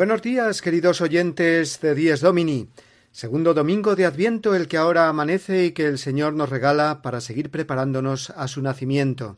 [0.00, 2.70] Buenos días, queridos oyentes de Dies Domini,
[3.12, 7.20] segundo domingo de Adviento, el que ahora amanece y que el Señor nos regala para
[7.20, 9.36] seguir preparándonos a su nacimiento.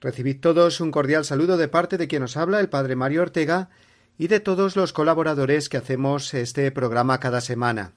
[0.00, 3.68] Recibid todos un cordial saludo de parte de quien os habla, el Padre Mario Ortega,
[4.16, 7.90] y de todos los colaboradores que hacemos este programa cada semana,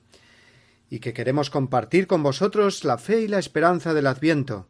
[0.89, 4.67] y que queremos compartir con vosotros la fe y la esperanza del Adviento,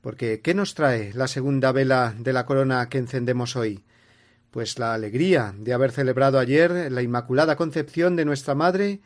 [0.00, 3.82] porque ¿qué nos trae la segunda vela de la corona que encendemos hoy?
[4.52, 9.00] Pues la alegría de haber celebrado ayer la Inmaculada Concepción de nuestra Madre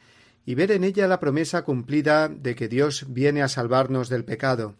[0.44, 4.74] y ver en ella la promesa cumplida de que Dios viene a salvarnos del pecado.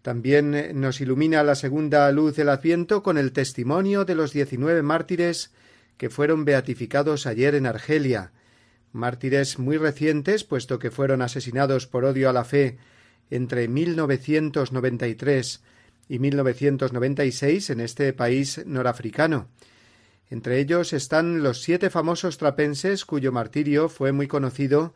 [0.00, 5.52] También nos ilumina la segunda luz del Adviento con el testimonio de los diecinueve mártires
[5.98, 8.32] que fueron beatificados ayer en Argelia,
[8.92, 12.78] mártires muy recientes, puesto que fueron asesinados por odio a la fe
[13.30, 15.62] entre 1993
[16.08, 19.48] y 1996 en este país norafricano,
[20.30, 24.94] entre ellos están los siete famosos trapenses cuyo martirio fue muy conocido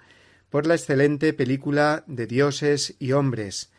[0.50, 3.70] por la excelente película de dioses y hombres,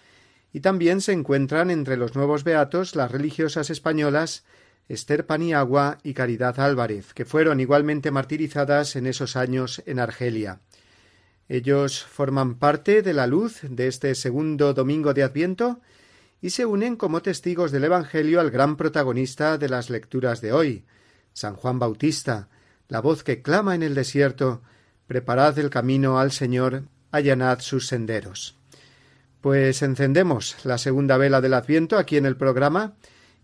[0.54, 4.46] y también se encuentran entre los nuevos beatos las religiosas españolas
[4.88, 10.62] Esther Paniagua y Caridad Álvarez, que fueron igualmente martirizadas en esos años en Argelia.
[11.48, 15.80] Ellos forman parte de la luz de este segundo domingo de Adviento
[16.42, 20.86] y se unen como testigos del Evangelio al gran protagonista de las lecturas de hoy,
[21.34, 22.50] San Juan Bautista,
[22.88, 24.62] la voz que clama en el desierto,
[25.08, 28.58] preparad el camino al Señor, allanad sus senderos.
[29.42, 32.96] Pues encendemos la segunda vela del Adviento aquí en el programa,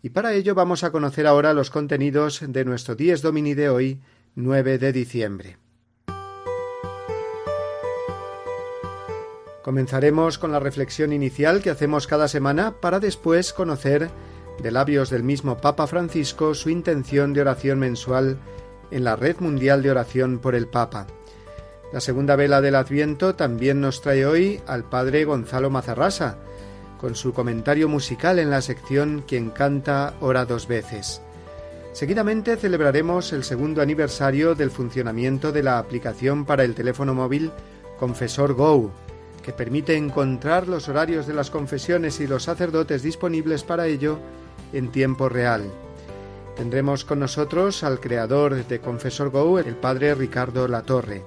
[0.02, 4.02] y para ello vamos a conocer ahora los contenidos de nuestro Dies Domini de hoy,
[4.36, 5.58] 9 de diciembre.
[9.64, 14.12] Comenzaremos con la reflexión inicial que hacemos cada semana para después conocer
[14.62, 18.38] de labios del mismo Papa Francisco su intención de oración mensual
[18.92, 21.08] en la Red Mundial de Oración por el Papa.
[21.92, 26.38] La segunda vela del Adviento también nos trae hoy al Padre Gonzalo Mazarrasa,
[27.00, 31.22] con su comentario musical en la sección Quien canta ora dos veces.
[31.94, 37.52] Seguidamente celebraremos el segundo aniversario del funcionamiento de la aplicación para el teléfono móvil
[37.98, 38.92] Confesor Go,
[39.42, 44.20] que permite encontrar los horarios de las confesiones y los sacerdotes disponibles para ello
[44.76, 45.64] en tiempo real.
[46.56, 51.24] Tendremos con nosotros al creador de Confesor Go, el padre Ricardo Latorre.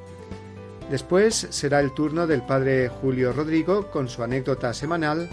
[0.90, 5.28] Después será el turno del padre Julio Rodrigo con su anécdota semanal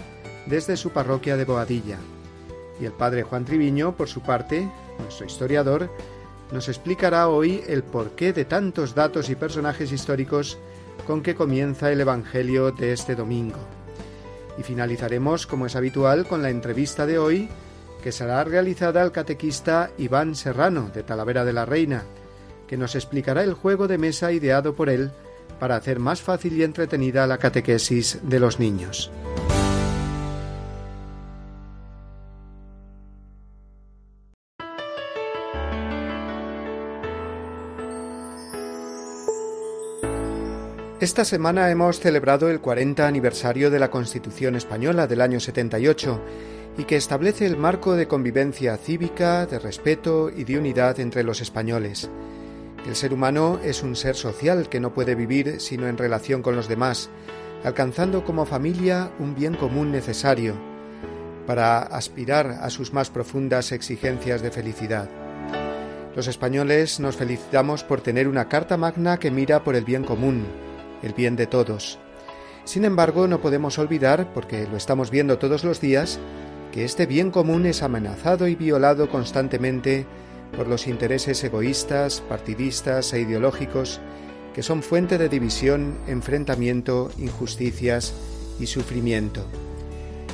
[0.46, 1.98] desde su parroquia de Boadilla.
[2.78, 5.90] Y el padre Juan Triviño, por su parte, nuestro historiador,
[6.52, 10.58] nos explicará hoy el porqué de tantos datos y personajes históricos
[11.06, 13.58] con que comienza el Evangelio de este domingo.
[14.58, 17.48] Y finalizaremos, como es habitual, con la entrevista de hoy
[18.06, 22.04] que será realizada al catequista Iván Serrano, de Talavera de la Reina,
[22.68, 25.10] que nos explicará el juego de mesa ideado por él
[25.58, 29.10] para hacer más fácil y entretenida la catequesis de los niños.
[41.00, 46.20] Esta semana hemos celebrado el 40 aniversario de la Constitución Española del año 78
[46.78, 51.40] y que establece el marco de convivencia cívica, de respeto y de unidad entre los
[51.40, 52.10] españoles.
[52.86, 56.54] El ser humano es un ser social que no puede vivir sino en relación con
[56.54, 57.10] los demás,
[57.64, 60.54] alcanzando como familia un bien común necesario
[61.46, 65.08] para aspirar a sus más profundas exigencias de felicidad.
[66.14, 70.46] Los españoles nos felicitamos por tener una Carta Magna que mira por el bien común,
[71.02, 71.98] el bien de todos.
[72.64, 76.18] Sin embargo, no podemos olvidar, porque lo estamos viendo todos los días,
[76.82, 80.06] este bien común es amenazado y violado constantemente
[80.56, 84.00] por los intereses egoístas, partidistas e ideológicos
[84.54, 88.14] que son fuente de división, enfrentamiento, injusticias
[88.58, 89.44] y sufrimiento.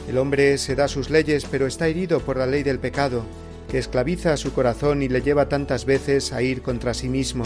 [0.09, 3.25] El hombre se da sus leyes, pero está herido por la ley del pecado,
[3.69, 7.45] que esclaviza su corazón y le lleva tantas veces a ir contra sí mismo,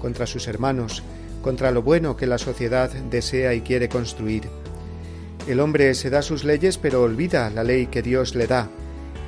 [0.00, 1.02] contra sus hermanos,
[1.42, 4.48] contra lo bueno que la sociedad desea y quiere construir.
[5.48, 8.68] El hombre se da sus leyes pero olvida la ley que Dios le da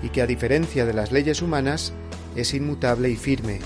[0.02, 1.94] y que a diferencia de las leyes humanas
[2.36, 3.58] es inmutable y firme,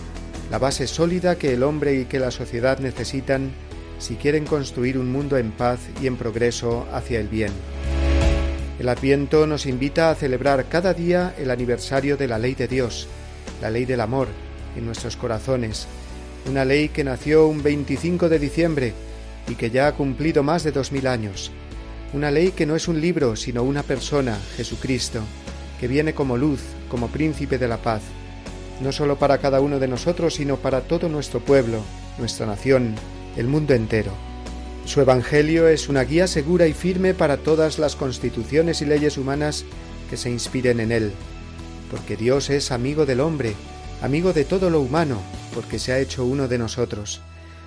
[0.53, 3.51] la base sólida que el hombre y que la sociedad necesitan
[3.99, 7.51] si quieren construir un mundo en paz y en progreso hacia el bien.
[8.79, 13.09] El Adviento nos invita a celebrar cada día el aniversario de la ley de Dios,
[13.61, 14.29] la ley del amor,
[14.77, 15.89] en nuestros corazones,
[16.49, 18.93] una ley que nació un 25 de diciembre
[19.49, 21.51] y que ya ha cumplido más de dos mil años,
[22.15, 25.21] una ley que no es un libro, sino una persona, Jesucristo,
[25.81, 28.03] que viene como luz, como príncipe de la paz,
[28.81, 31.83] no solo para cada uno de nosotros, sino para todo nuestro pueblo,
[32.17, 32.95] nuestra nación,
[33.37, 34.13] el mundo entero.
[34.85, 39.65] Su Evangelio es una guía segura y firme para todas las constituciones y leyes humanas
[40.09, 41.13] que se inspiren en él,
[41.91, 43.55] porque Dios es amigo del hombre,
[44.03, 45.21] amigo de todo lo humano,
[45.53, 47.23] porque se ha hecho uno de nosotros.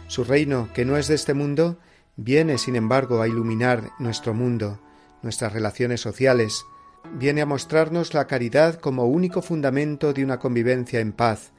[0.08, 1.78] Su reino, que no es de este mundo,
[2.18, 4.80] viene, sin embargo, a iluminar nuestro mundo,
[5.22, 6.66] nuestras relaciones sociales,
[7.14, 11.52] viene a mostrarnos la caridad como único fundamento de una convivencia en paz,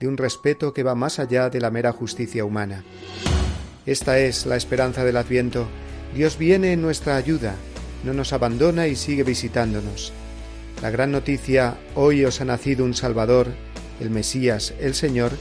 [0.00, 2.84] de un respeto que va más allá de la mera justicia humana.
[3.86, 5.66] Esta es la esperanza del Adviento.
[6.14, 7.54] Dios viene en nuestra ayuda,
[8.04, 10.12] no nos abandona y sigue visitándonos.
[10.80, 13.48] La gran noticia, hoy os ha nacido un Salvador,
[14.00, 15.32] el Mesías, el Señor,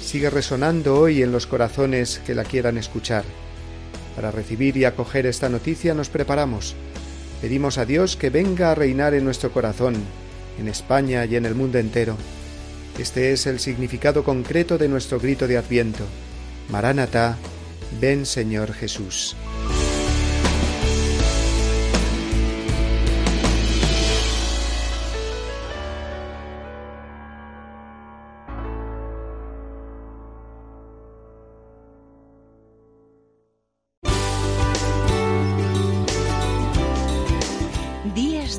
[0.00, 3.24] sigue resonando hoy en los corazones que la quieran escuchar.
[4.16, 6.74] Para recibir y acoger esta noticia nos preparamos.
[7.40, 9.94] Pedimos a Dios que venga a reinar en nuestro corazón,
[10.58, 12.16] en España y en el mundo entero.
[12.98, 16.04] Este es el significado concreto de nuestro grito de Adviento.
[16.68, 17.38] Maránata,
[18.00, 19.34] Ven Señor Jesús.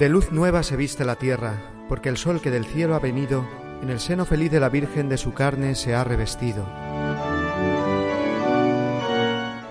[0.00, 3.46] De luz nueva se viste la tierra, porque el sol que del cielo ha venido,
[3.82, 6.64] en el seno feliz de la Virgen de su carne se ha revestido.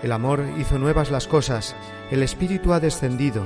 [0.04, 1.76] El amor hizo nuevas las cosas,
[2.12, 3.42] el Espíritu ha descendido,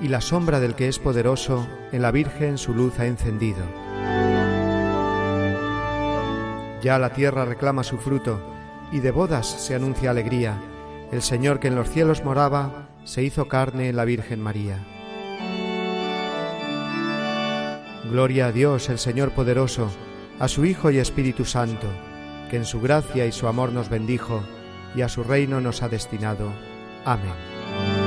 [0.00, 3.62] y la sombra del que es poderoso en la Virgen su luz ha encendido.
[6.80, 8.40] Ya la tierra reclama su fruto,
[8.90, 10.58] y de bodas se anuncia alegría.
[11.12, 14.95] El Señor que en los cielos moraba, se hizo carne en la Virgen María.
[18.10, 19.90] Gloria a Dios el Señor poderoso,
[20.38, 21.88] a su Hijo y Espíritu Santo,
[22.50, 24.42] que en su gracia y su amor nos bendijo,
[24.94, 26.52] y a su reino nos ha destinado.
[27.04, 28.05] Amén.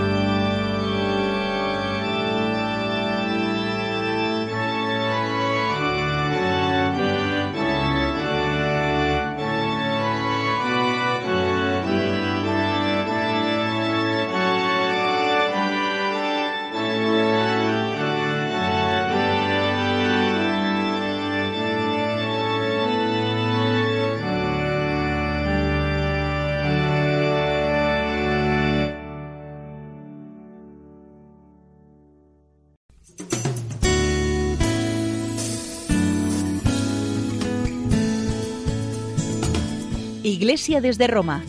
[40.67, 41.43] Desde Roma,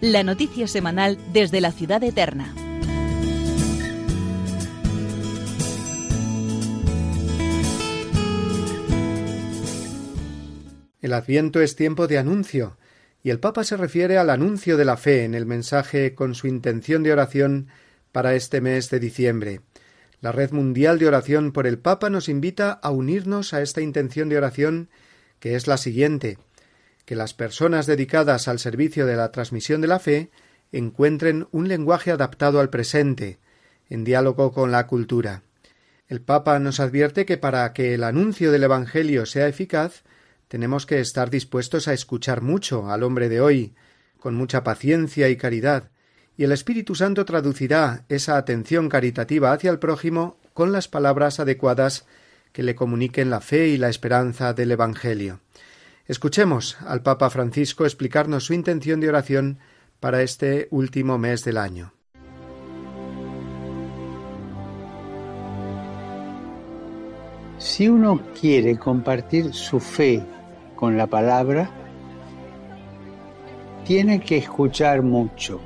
[0.00, 2.54] la noticia semanal desde la ciudad eterna.
[11.02, 12.78] El adviento es tiempo de anuncio,
[13.22, 16.48] y el Papa se refiere al anuncio de la fe en el mensaje con su
[16.48, 17.68] intención de oración
[18.12, 19.60] para este mes de diciembre.
[20.20, 24.30] La Red Mundial de Oración por el Papa nos invita a unirnos a esta intención
[24.30, 24.88] de oración
[25.38, 26.38] que es la siguiente
[27.04, 30.30] que las personas dedicadas al servicio de la transmisión de la fe
[30.72, 33.38] encuentren un lenguaje adaptado al presente,
[33.88, 35.42] en diálogo con la cultura.
[36.08, 40.02] El Papa nos advierte que para que el anuncio del Evangelio sea eficaz,
[40.48, 43.74] tenemos que estar dispuestos a escuchar mucho al hombre de hoy,
[44.18, 45.90] con mucha paciencia y caridad,
[46.36, 52.06] y el Espíritu Santo traducirá esa atención caritativa hacia el prójimo con las palabras adecuadas
[52.52, 55.40] que le comuniquen la fe y la esperanza del Evangelio.
[56.06, 59.58] Escuchemos al Papa Francisco explicarnos su intención de oración
[60.00, 61.94] para este último mes del año.
[67.56, 70.22] Si uno quiere compartir su fe
[70.76, 71.70] con la palabra,
[73.86, 75.58] tiene que escuchar mucho.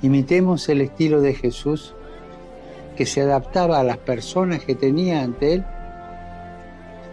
[0.00, 1.94] Imitemos el estilo de Jesús
[2.96, 5.64] que se adaptaba a las personas que tenía ante él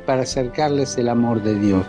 [0.06, 1.86] para acercarles el amor de Dios.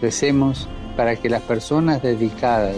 [0.00, 2.76] Recemos para que las personas dedicadas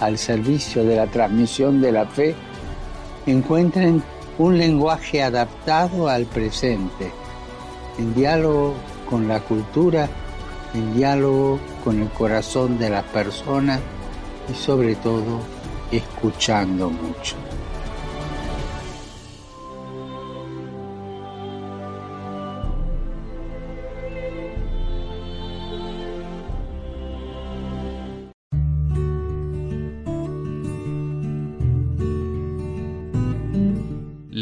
[0.00, 2.34] al servicio de la transmisión de la fe
[3.26, 4.02] encuentren
[4.38, 7.10] un lenguaje adaptado al presente,
[7.98, 8.74] en diálogo
[9.08, 10.08] con la cultura,
[10.74, 13.80] en diálogo con el corazón de las personas
[14.50, 15.40] y sobre todo
[15.92, 17.36] escuchando mucho.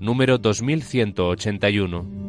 [0.00, 2.24] número 2181.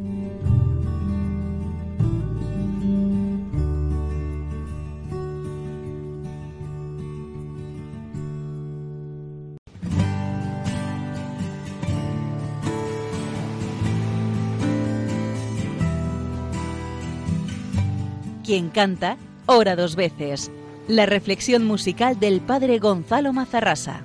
[18.46, 19.18] Quien canta,
[19.48, 20.52] ora dos veces.
[20.88, 24.04] La reflexión musical del padre Gonzalo Mazarrasa.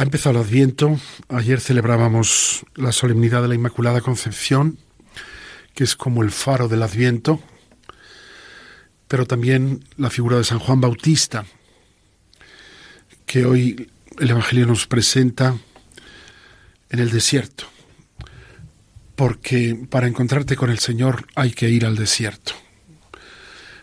[0.00, 0.98] Ha empezado el Adviento.
[1.28, 4.78] Ayer celebrábamos la solemnidad de la Inmaculada Concepción,
[5.74, 7.38] que es como el faro del Adviento,
[9.08, 11.44] pero también la figura de San Juan Bautista,
[13.26, 15.54] que hoy el Evangelio nos presenta
[16.88, 17.66] en el desierto,
[19.16, 22.54] porque para encontrarte con el Señor hay que ir al desierto.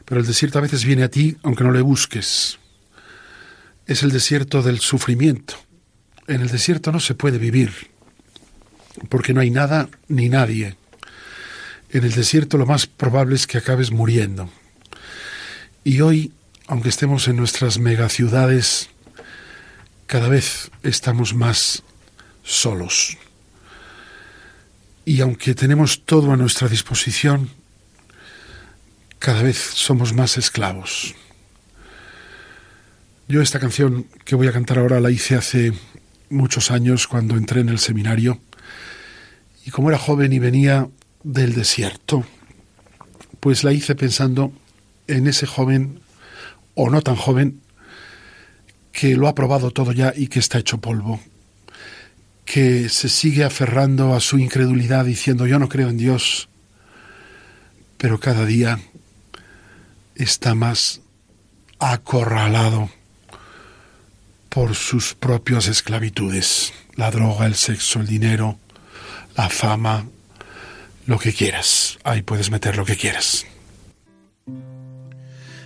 [0.03, 2.57] Pero el desierto a veces viene a ti aunque no le busques.
[3.85, 5.66] Es el desierto del sufrimiento
[6.27, 7.71] en el desierto no se puede vivir,
[9.09, 10.75] porque no hay nada ni nadie.
[11.89, 14.49] En el desierto lo más probable es que acabes muriendo.
[15.83, 16.33] Y hoy,
[16.67, 18.89] aunque estemos en nuestras megaciudades,
[20.05, 21.83] cada vez estamos más
[22.43, 23.17] solos.
[25.05, 27.49] Y aunque tenemos todo a nuestra disposición,
[29.19, 31.15] cada vez somos más esclavos.
[33.29, 35.73] Yo esta canción que voy a cantar ahora la hice hace
[36.29, 38.39] muchos años cuando entré en el seminario.
[39.65, 40.87] Y como era joven y venía
[41.23, 42.23] del desierto,
[43.39, 44.51] pues la hice pensando
[45.07, 45.99] en ese joven
[46.75, 47.61] o no tan joven
[48.91, 51.19] que lo ha probado todo ya y que está hecho polvo,
[52.45, 56.49] que se sigue aferrando a su incredulidad diciendo yo no creo en Dios,
[57.97, 58.79] pero cada día
[60.15, 61.01] está más
[61.79, 62.89] acorralado
[64.49, 68.59] por sus propias esclavitudes, la droga, el sexo, el dinero,
[69.35, 70.05] la fama,
[71.05, 71.99] lo que quieras.
[72.03, 73.45] Ahí puedes meter lo que quieras.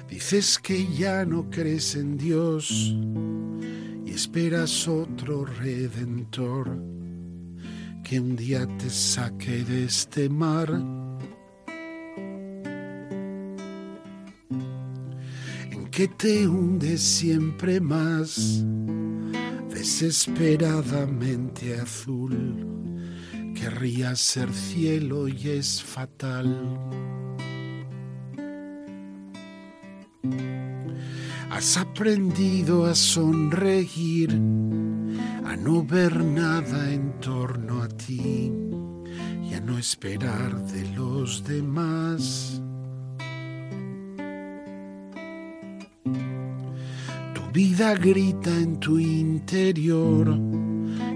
[0.09, 2.69] Dices que ya no crees en Dios
[4.05, 6.77] y esperas otro redentor
[8.03, 11.00] que un día te saque de este mar
[15.91, 18.63] que te hunde siempre más,
[19.69, 22.65] desesperadamente azul.
[23.53, 26.79] Querría ser cielo y es fatal.
[31.49, 34.31] Has aprendido a sonreír,
[35.43, 38.49] a no ver nada en torno a ti
[39.43, 42.61] y a no esperar de los demás.
[47.51, 50.29] Vida grita en tu interior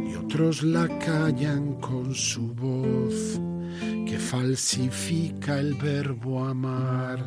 [0.07, 3.39] y otros la callan con su voz
[4.05, 7.19] que falsifica el verbo amar.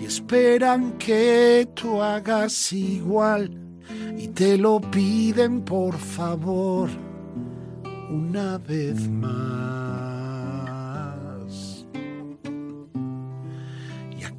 [0.00, 3.50] Y es esperan que tú hagas igual
[4.18, 6.90] y te lo piden por favor
[8.10, 10.01] una vez más.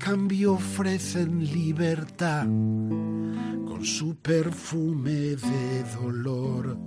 [0.03, 6.77] Cambio ofrecen libertad con su perfume de dolor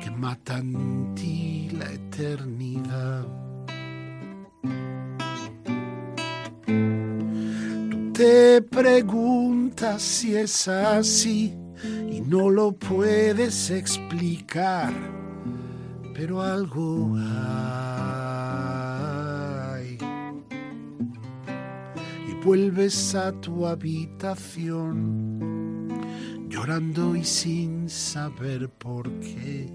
[0.00, 3.26] que matan en ti la eternidad.
[8.12, 14.92] te preguntas si es así y no lo puedes explicar,
[16.14, 17.89] pero algo hay.
[22.44, 25.08] Vuelves a tu habitación
[26.48, 29.72] llorando y sin saber por qué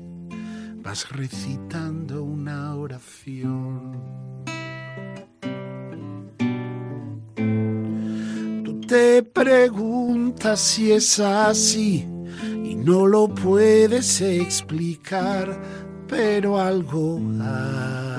[0.84, 4.26] vas recitando una oración.
[8.88, 12.06] te preguntas si es así
[12.64, 15.60] y no lo puedes explicar,
[16.08, 18.15] pero algo hay.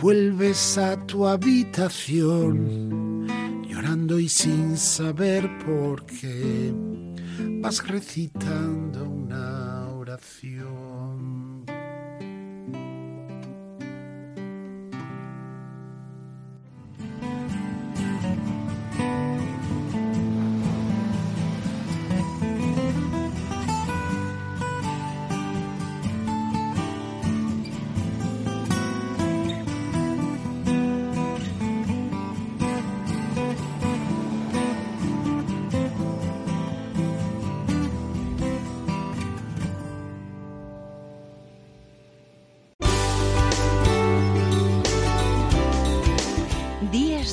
[0.00, 3.26] Vuelves a tu habitación
[3.68, 6.72] llorando y sin saber por qué
[7.60, 10.97] vas recitando una oración.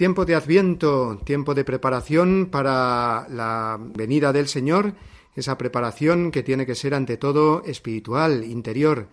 [0.00, 4.94] Tiempo de adviento, tiempo de preparación para la venida del Señor,
[5.36, 9.08] esa preparación que tiene que ser ante todo espiritual, interior.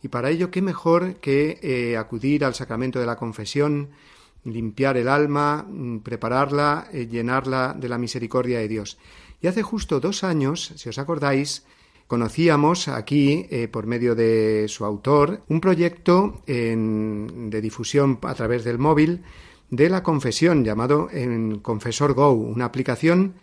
[0.00, 3.88] Y para ello, qué mejor que eh, acudir al sacramento de la confesión,
[4.44, 8.96] limpiar el alma, mm, prepararla, eh, llenarla de la misericordia de Dios.
[9.42, 11.66] Y hace justo dos años, si os acordáis,
[12.06, 18.78] conocíamos aquí, eh, por medio de su autor, un proyecto de difusión a través del
[18.78, 19.24] móvil
[19.70, 23.34] de la confesión llamado en Confesor Go, una aplicación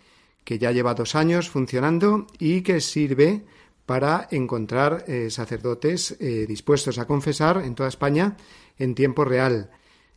[0.44, 3.44] que ya lleva dos años funcionando y que sirve
[3.84, 8.36] para encontrar eh, sacerdotes eh, dispuestos a confesar en toda España
[8.78, 9.70] en tiempo real.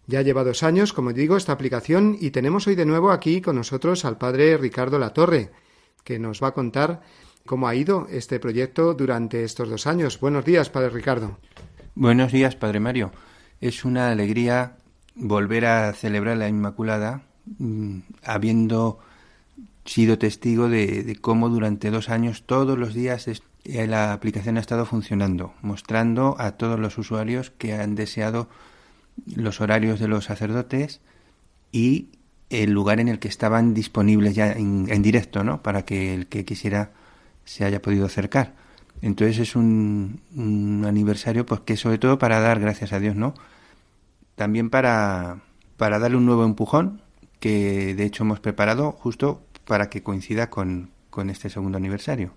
[0.07, 3.55] Ya lleva dos años, como digo, esta aplicación y tenemos hoy de nuevo aquí con
[3.55, 5.51] nosotros al padre Ricardo Latorre,
[6.03, 7.01] que nos va a contar
[7.45, 10.19] cómo ha ido este proyecto durante estos dos años.
[10.19, 11.37] Buenos días, padre Ricardo.
[11.93, 13.11] Buenos días, padre Mario.
[13.61, 14.78] Es una alegría
[15.19, 17.21] volver a celebrar la Inmaculada
[17.57, 18.99] mm, habiendo
[19.85, 24.85] sido testigo de, cómo durante dos años todos los días eh, la aplicación ha estado
[24.85, 28.47] funcionando, mostrando a todos los usuarios que han deseado
[29.35, 31.01] los horarios de los sacerdotes
[31.71, 32.09] y
[32.49, 35.61] el lugar en el que estaban disponibles ya en, directo, ¿no?
[35.61, 36.91] Para que el que quisiera
[37.45, 38.53] se haya podido acercar.
[39.01, 43.33] Entonces es un, un aniversario, pues que sobre todo para dar gracias a Dios, ¿no?
[44.39, 45.41] También para,
[45.75, 47.01] para darle un nuevo empujón
[47.41, 50.93] que de hecho hemos preparado justo para que coincida con,
[51.29, 52.31] este segundo aniversario.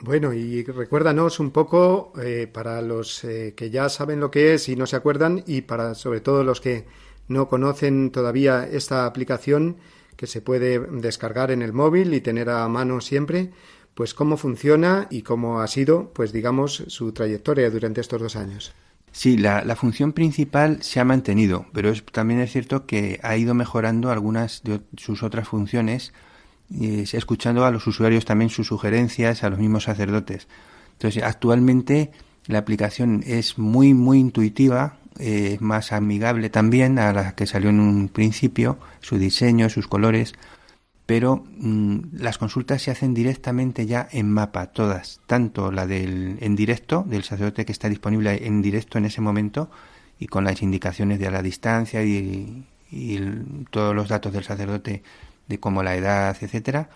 [0.00, 4.68] Bueno, y recuérdanos un poco eh, para los eh, que ya saben lo que es
[4.68, 6.86] y no se acuerdan y para sobre todo los que
[7.26, 9.78] no conocen todavía esta aplicación
[10.14, 13.50] que se puede descargar en el móvil y tener a mano siempre,
[13.94, 18.72] pues cómo funciona y cómo ha sido, pues digamos, su trayectoria durante estos dos años.
[19.12, 24.10] Sí, la, función principal se ha mantenido, pero también es cierto que ha ido mejorando
[24.10, 26.14] algunas de sus otras funciones,
[26.70, 30.48] y escuchando a los usuarios también sus sugerencias, a los mismos sacerdotes.
[30.92, 32.10] Entonces, actualmente
[32.46, 37.80] la aplicación es muy, muy intuitiva, es más amigable también a la que salió en
[37.80, 40.34] un principio, su diseño, sus colores,
[41.12, 46.56] pero mm, las consultas se hacen directamente ya en mapa, todas, tanto la del en
[46.56, 49.70] directo, del sacerdote que está disponible en directo en ese momento
[50.18, 52.64] y con las indicaciones de la distancia y,
[53.70, 55.02] todos los datos del sacerdote
[55.48, 56.88] de como la edad, etcétera,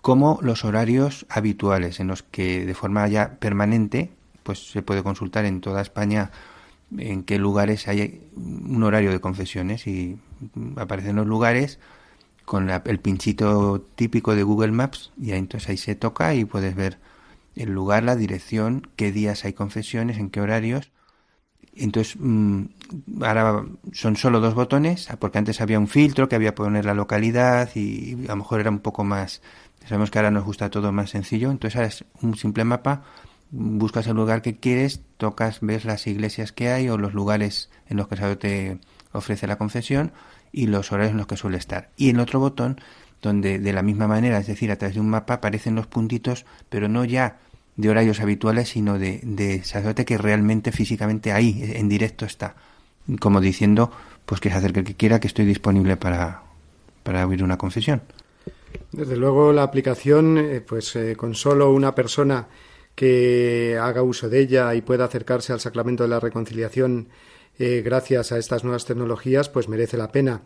[0.00, 4.12] como los horarios habituales en los que de forma ya permanente
[4.44, 6.30] pues se puede consultar en toda España
[6.96, 10.20] en qué lugares hay un horario de confesiones y
[10.76, 11.80] aparecen los lugares
[12.44, 16.98] con el pinchito típico de Google Maps y entonces ahí se toca y puedes ver
[17.56, 20.90] el lugar, la dirección, qué días hay confesiones, en qué horarios.
[21.74, 22.64] Entonces, mm,
[23.22, 27.70] ahora son solo dos botones, porque antes había un filtro que había poner la localidad
[27.74, 29.42] y a lo mejor era un poco más,
[29.86, 33.04] sabemos que ahora nos gusta todo más sencillo, entonces ahora es un simple mapa,
[33.50, 37.96] buscas el lugar que quieres, tocas, ves las iglesias que hay o los lugares en
[37.96, 38.78] los que el te
[39.12, 40.12] ofrece la confesión
[40.52, 41.90] y los horarios en los que suele estar.
[41.96, 42.80] Y en otro botón,
[43.22, 46.46] donde de la misma manera, es decir, a través de un mapa aparecen los puntitos,
[46.68, 47.38] pero no ya
[47.76, 52.54] de horarios habituales, sino de, de sacerdote que realmente físicamente ahí, en directo está.
[53.20, 53.90] Como diciendo,
[54.26, 56.42] pues que se acerque el que quiera, que estoy disponible para,
[57.02, 58.02] para abrir una confesión.
[58.92, 62.46] Desde luego la aplicación, eh, pues eh, con solo una persona
[62.94, 67.08] que haga uso de ella y pueda acercarse al sacramento de la reconciliación
[67.62, 70.40] eh, gracias a estas nuevas tecnologías, pues merece la pena.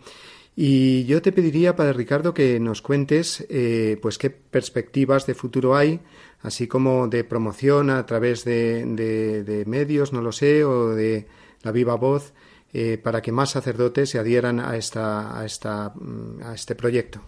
[0.57, 5.77] Y yo te pediría, Padre Ricardo, que nos cuentes eh, pues qué perspectivas de futuro
[5.77, 6.01] hay,
[6.43, 11.29] así como de promoción a través de, de, medios, no lo sé, o de
[11.63, 12.33] la viva voz,
[12.73, 17.21] eh, para que más sacerdotes se adhieran a, esta, a, esta, mm, a este proyecto.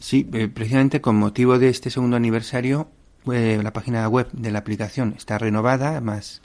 [0.00, 2.88] Sí, precisamente con motivo de este segundo aniversario,
[3.24, 6.42] la página web de la aplicación está renovada, más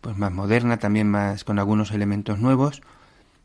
[0.00, 2.82] pues más moderna, también más con algunos elementos nuevos.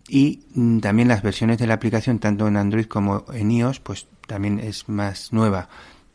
[0.08, 4.08] Y mm, también las versiones de la aplicación tanto en Android como en iOS pues
[4.28, 5.70] también es más nueva.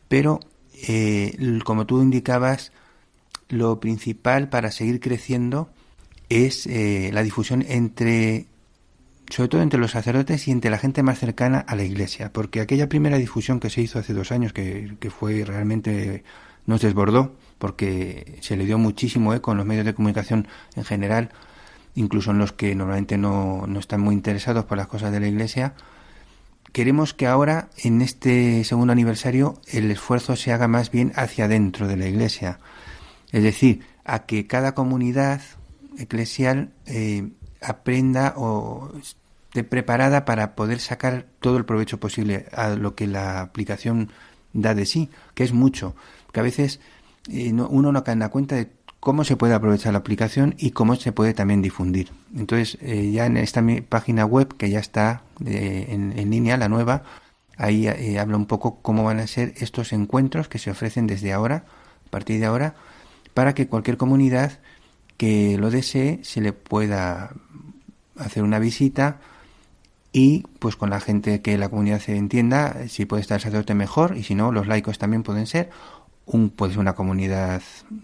[0.07, 0.39] Pero
[0.87, 2.71] eh, como tú indicabas,
[3.49, 5.69] lo principal para seguir creciendo
[6.29, 8.47] es eh, la difusión entre
[9.29, 12.61] sobre todo entre los sacerdotes y entre la gente más cercana a la iglesia, porque
[12.61, 16.23] aquella primera difusión que se hizo hace dos años, que, que fue realmente
[16.65, 21.29] nos desbordó, porque se le dio muchísimo eco en los medios de comunicación en general,
[21.95, 25.27] incluso en los que normalmente no, no están muy interesados por las cosas de la
[25.27, 25.73] Iglesia.
[26.71, 31.87] Queremos que ahora, en este segundo aniversario, el esfuerzo se haga más bien hacia adentro
[31.87, 32.59] de la Iglesia.
[33.31, 35.41] Es decir, a que cada comunidad
[35.97, 37.29] eclesial eh,
[37.61, 43.41] aprenda o esté preparada para poder sacar todo el provecho posible a lo que la
[43.41, 44.11] aplicación
[44.53, 45.95] da de sí, que es mucho.
[46.31, 46.79] Que a veces
[47.27, 50.95] uno no cae en la cuenta de cómo se puede aprovechar la aplicación y cómo
[50.95, 52.11] se puede también difundir.
[52.35, 57.03] Entonces, eh, ya en esta página web que ya está eh, en, línea, la nueva,
[57.57, 61.33] ahí eh, habla un poco cómo van a ser estos encuentros que se ofrecen desde
[61.33, 61.65] ahora,
[62.05, 62.75] a partir de ahora,
[63.33, 64.59] para que cualquier comunidad
[65.17, 67.31] que lo desee se le pueda
[68.17, 69.19] hacer una visita
[70.11, 74.17] y pues con la gente que la comunidad se entienda, si puede estar sacerdote mejor
[74.17, 75.69] y si no, los laicos también pueden ser
[76.27, 77.61] un, puede ser una comunidad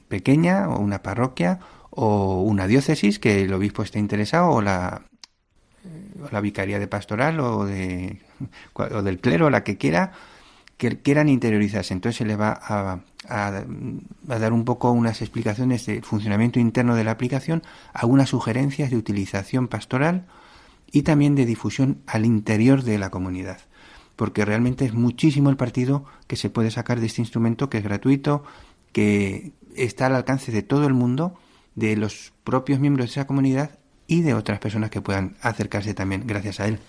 [0.08, 1.60] pequeña o una parroquia
[1.92, 5.04] o una diócesis que el obispo esté interesado o la,
[6.32, 8.22] la vicaría de pastoral o, de,
[8.74, 10.14] o del clero, la que quiera,
[10.78, 11.94] que quieran interiorizarse.
[11.94, 13.64] Entonces se le va a, a,
[14.40, 17.62] dar un poco unas explicaciones de funcionamiento interno de la aplicación,
[17.94, 20.26] algunas sugerencias de utilización pastoral
[20.92, 23.60] y también de difusión al interior de la comunidad
[24.16, 27.84] porque realmente es muchísimo el partido que se puede sacar de este instrumento que es
[27.84, 28.44] gratuito,
[28.92, 31.36] que está al alcance de todo el mundo,
[31.76, 36.28] de los propios miembros de esa comunidad y de otras personas que puedan acercarse también
[36.28, 36.80] gracias a él.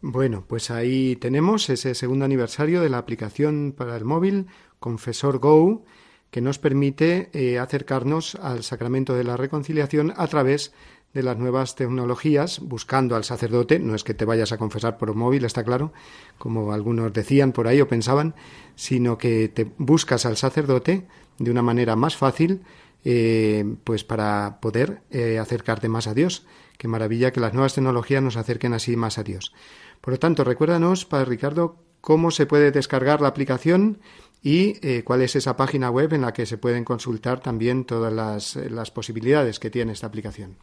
[0.00, 4.46] Bueno, pues ahí tenemos ese segundo aniversario de la aplicación para el móvil
[4.78, 5.84] Confesor Go,
[6.30, 10.74] que nos permite eh, acercarnos al sacramento de la reconciliación a través de
[11.22, 15.44] las nuevas tecnologías, buscando al sacerdote, no es que te vayas a confesar por móvil,
[15.44, 15.92] está claro,
[16.38, 18.34] como algunos decían por ahí o pensaban,
[18.74, 21.06] sino que te buscas al sacerdote
[21.38, 22.62] de una manera más fácil,
[23.04, 26.46] eh, pues para poder eh, acercarte más a Dios.
[26.78, 29.52] Qué maravilla que las nuevas tecnologías nos acerquen así más a Dios.
[30.00, 34.00] Por lo tanto, recuérdanos, Padre Ricardo, cómo se puede descargar la aplicación
[34.42, 38.12] y eh, cuál es esa página web en la que se pueden consultar también todas
[38.12, 40.56] las, las posibilidades que tiene esta aplicación.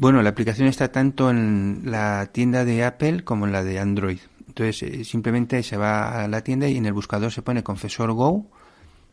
[0.00, 4.18] Bueno, la aplicación está tanto en la tienda de Apple como en la de Android.
[4.48, 8.10] Entonces, eh, simplemente se va a la tienda y en el buscador se pone Confesor
[8.14, 8.46] Go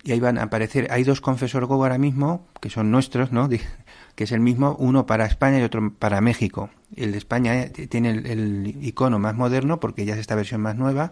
[0.05, 3.49] y ahí van a aparecer, hay dos Confesor Go ahora mismo, que son nuestros, ¿no?
[4.15, 6.69] que es el mismo, uno para España y otro para México.
[6.95, 10.77] El de España eh, tiene el, icono más moderno porque ya es esta versión más
[10.77, 11.11] nueva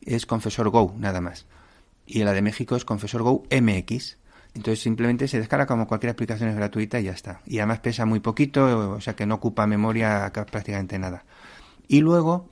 [0.00, 1.44] es Confesor Go, nada más.
[2.06, 4.16] Y la de México es Confesor Go MX.
[4.54, 7.40] Entonces simplemente se descarga como cualquier aplicación es gratuita y ya está.
[7.44, 11.24] Y además pesa muy poquito, o sea que no ocupa memoria prácticamente nada.
[11.88, 12.48] Y luego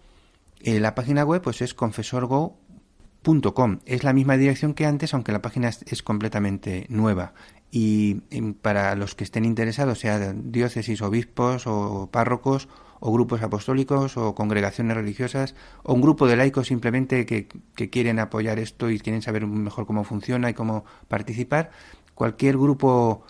[0.60, 3.78] eh, la página web pues es confesorgo.com.
[3.86, 7.34] Es la misma dirección que antes, aunque la página es, completamente nueva.
[7.70, 8.14] Y,
[8.60, 12.68] para los que estén interesados, sea diócesis, obispos o párrocos
[13.04, 18.20] o grupos apostólicos o congregaciones religiosas o un grupo de laicos simplemente que, que quieren
[18.20, 21.72] apoyar esto y quieren saber mejor cómo funciona y cómo participar,
[22.14, 23.24] cualquier grupo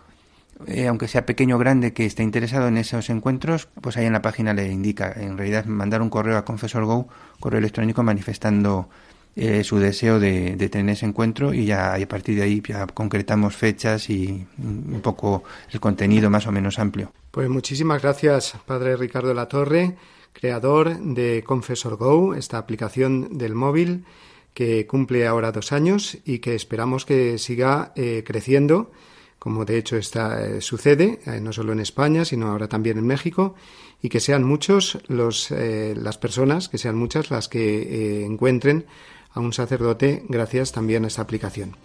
[0.66, 4.12] eh, aunque sea pequeño o grande, que esté interesado en esos encuentros, pues ahí en
[4.12, 5.10] la página le indica.
[5.16, 7.08] En realidad, mandar un correo a Confesor Go,
[7.40, 8.88] correo electrónico, manifestando
[9.34, 13.56] eh, su deseo de, tener ese encuentro y ya a partir de ahí ya concretamos
[13.56, 17.12] fechas y un poco el contenido más o menos amplio.
[17.30, 19.96] Pues muchísimas gracias, Padre Ricardo Latorre,
[20.32, 24.04] creador de Confesor Go, esta aplicación del móvil
[24.54, 28.90] que cumple ahora dos años y que esperamos que siga eh, creciendo
[29.38, 33.06] como de hecho está, eh, sucede, eh, no solo en España, sino ahora también en
[33.08, 33.56] México,
[34.00, 38.86] y que sean muchos los, las personas, que sean muchas las que encuentren
[39.34, 41.76] a un sacerdote gracias también a esta aplicación.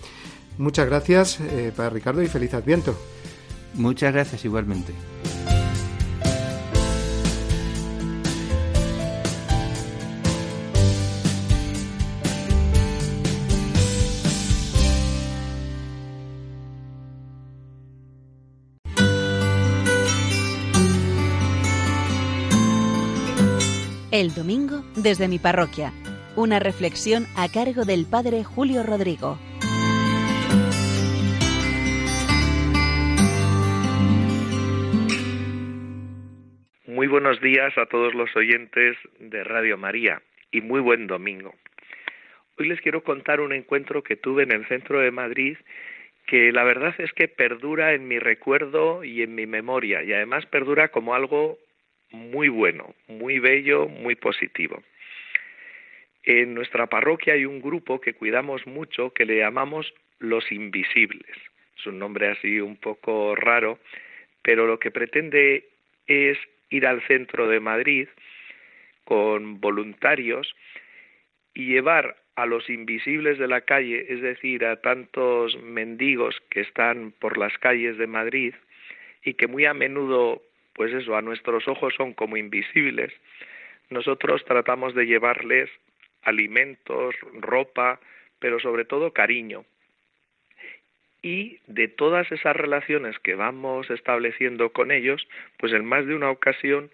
[0.57, 1.39] Muchas gracias,
[1.75, 2.97] para Ricardo, y feliz Adviento.
[3.75, 4.93] Muchas gracias igualmente.
[24.09, 25.93] El domingo desde mi parroquia.
[26.37, 29.39] Una reflexión a cargo del Padre Julio Rodrigo.
[36.85, 40.21] Muy buenos días a todos los oyentes de Radio María
[40.51, 41.55] y muy buen domingo.
[42.59, 45.57] Hoy les quiero contar un encuentro que tuve en el centro de Madrid
[46.27, 50.45] que la verdad es que perdura en mi recuerdo y en mi memoria y además
[50.45, 51.57] perdura como algo
[52.11, 54.83] muy bueno, muy bello, muy positivo.
[56.29, 61.31] En nuestra parroquia hay un grupo que cuidamos mucho que le llamamos los invisibles.
[61.77, 63.79] Es un nombre así un poco raro,
[64.41, 65.69] pero lo que pretende
[66.05, 66.37] es
[66.69, 68.09] ir al centro de Madrid
[69.05, 70.53] con voluntarios
[71.53, 77.13] y llevar a los invisibles de la calle, es decir, a tantos mendigos que están
[77.21, 78.53] por las calles de Madrid
[79.23, 80.41] y que muy a menudo
[80.73, 83.13] pues eso, a nuestros ojos son como invisibles,
[83.89, 85.69] nosotros tratamos de llevarles
[86.27, 87.99] alimentos, ropa,
[88.39, 89.65] pero sobre todo cariño.
[91.23, 96.29] Y de todas esas relaciones que vamos estableciendo con ellos, pues en más de una
[96.29, 96.91] ocasión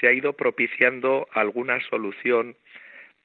[0.00, 2.56] se ha ido propiciando alguna solución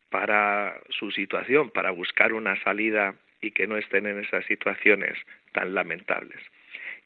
[0.09, 5.17] para su situación, para buscar una salida y que no estén en esas situaciones
[5.53, 6.39] tan lamentables.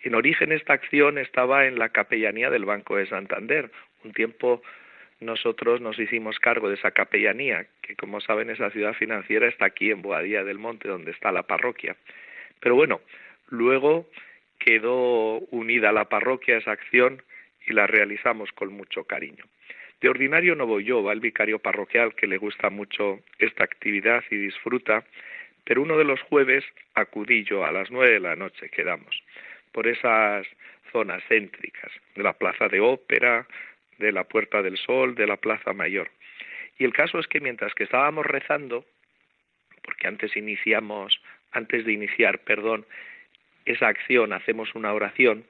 [0.04, 3.72] En origen esta acción estaba en la capellanía del Banco de Santander.
[4.04, 4.62] Un tiempo
[5.22, 9.92] nosotros nos hicimos cargo de esa capellanía, que como saben esa ciudad financiera está aquí
[9.92, 11.96] en Boadía del Monte, donde está la parroquia.
[12.60, 13.02] Pero bueno,
[13.50, 14.10] luego
[14.60, 17.22] quedó unida la parroquia a esa acción
[17.66, 19.46] y la realizamos con mucho cariño.
[20.02, 24.24] De ordinario no voy yo, va el vicario parroquial que le gusta mucho esta actividad
[24.32, 25.04] y disfruta,
[25.64, 29.24] pero uno de los jueves acudí yo a las nueve de la noche, quedamos
[29.72, 30.46] por esas
[30.92, 33.48] zonas céntricas, de la Plaza de Ópera,
[34.02, 36.12] de la Puerta del Sol, de la Plaza Mayor.
[36.78, 38.86] Y el caso es que mientras que estábamos rezando,
[39.84, 42.86] porque antes iniciamos, antes de iniciar, perdón,
[43.66, 45.46] esa acción, hacemos una oración,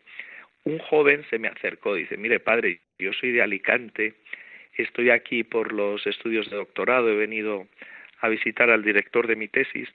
[0.64, 4.14] un joven se me acercó y dice, mire padre, yo soy de Alicante,
[4.78, 7.68] estoy aquí por los estudios de doctorado, he venido
[8.20, 9.90] a visitar al director de mi tesis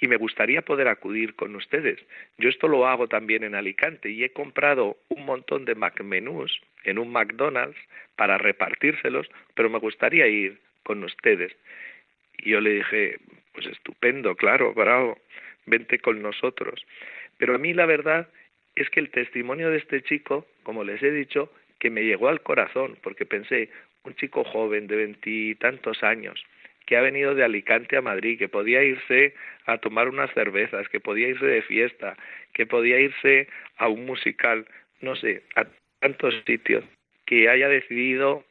[0.00, 1.98] y me gustaría poder acudir con ustedes.
[2.38, 6.98] Yo esto lo hago también en Alicante y he comprado un montón de McMenús en
[6.98, 7.78] un McDonald's
[8.16, 11.54] para repartírselos, pero me gustaría ir con ustedes.
[12.38, 13.18] Y yo le dije,
[13.52, 15.18] pues estupendo, claro, bravo,
[15.66, 16.84] vente con nosotros.
[17.36, 18.28] Pero a mí la verdad
[18.76, 22.40] es que el testimonio de este chico, como les he dicho, que me llegó al
[22.42, 23.70] corazón, porque pensé,
[24.04, 26.44] un chico joven de veintitantos años,
[26.88, 29.34] que ha venido de Alicante a Madrid, que podía irse
[29.66, 32.16] a tomar unas cervezas, que podía irse de fiesta,
[32.54, 33.46] que podía irse
[33.76, 34.66] a un musical,
[35.02, 35.66] no sé, a
[36.00, 36.82] tantos sitios,
[37.26, 38.42] que haya decidido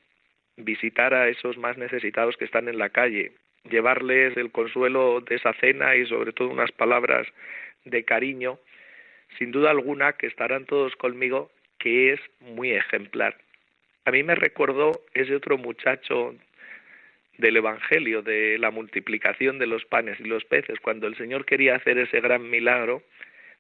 [0.56, 3.32] visitar a esos más necesitados que están en la calle,
[3.72, 7.26] llevarles el consuelo de esa cena y sobre todo unas palabras
[7.86, 8.60] de cariño,
[9.40, 13.36] sin duda alguna que estarán todos conmigo, que es muy ejemplar.
[14.06, 16.36] A mí me recordó ese otro muchacho
[17.38, 21.76] del Evangelio de la multiplicación de los panes y los peces, cuando el Señor quería
[21.76, 23.04] hacer ese gran milagro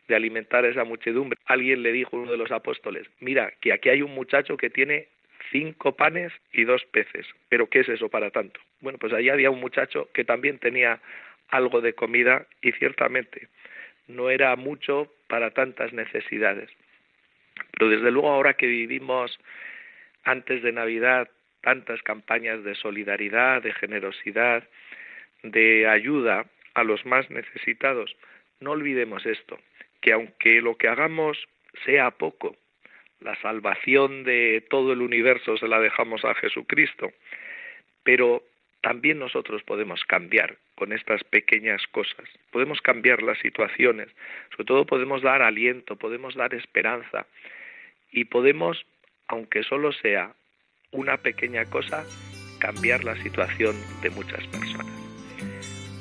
[0.08, 3.74] de alimentar a esa muchedumbre, alguien le dijo a uno de los apóstoles, mira, que
[3.74, 5.08] aquí hay un muchacho que tiene
[5.52, 8.60] cinco panes y dos peces, pero ¿qué es eso para tanto?
[8.82, 11.00] Bueno, pues allí había un muchacho que también tenía
[11.50, 13.48] algo de comida y ciertamente
[14.08, 16.70] no era mucho para tantas necesidades.
[17.72, 19.38] Pero desde luego ahora que vivimos
[20.24, 21.30] antes de Navidad
[21.68, 24.64] tantas campañas de solidaridad, de generosidad,
[25.44, 28.16] de ayuda a los más necesitados,
[28.62, 29.60] no olvidemos esto,
[30.00, 31.38] que aunque lo que hagamos
[31.84, 32.56] sea poco,
[33.20, 37.12] la salvación de todo el universo se la dejamos a Jesucristo,
[38.04, 38.44] pero
[38.80, 44.08] también nosotros podemos cambiar con estas pequeñas cosas, podemos cambiar las situaciones,
[44.52, 47.28] sobre todo podemos dar aliento, podemos dar esperanza
[48.10, 48.86] y podemos,
[49.28, 50.34] aunque solo sea
[50.92, 52.06] una pequeña cosa,
[52.60, 54.88] cambiar la situación de muchas personas.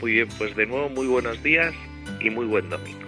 [0.01, 1.75] Muy bien, pues de nuevo muy buenos días
[2.21, 3.01] y muy buen domingo.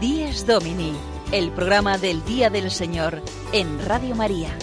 [0.00, 0.94] Días Domini,
[1.32, 3.20] el programa del Día del Señor
[3.52, 4.56] en Radio María.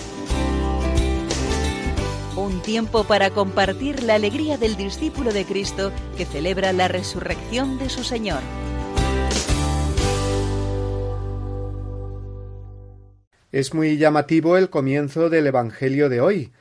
[2.39, 7.89] Un tiempo para compartir la alegría del discípulo de Cristo que celebra la resurrección de
[7.89, 8.39] su Señor.
[13.51, 16.53] Es muy llamativo el comienzo del Evangelio de hoy,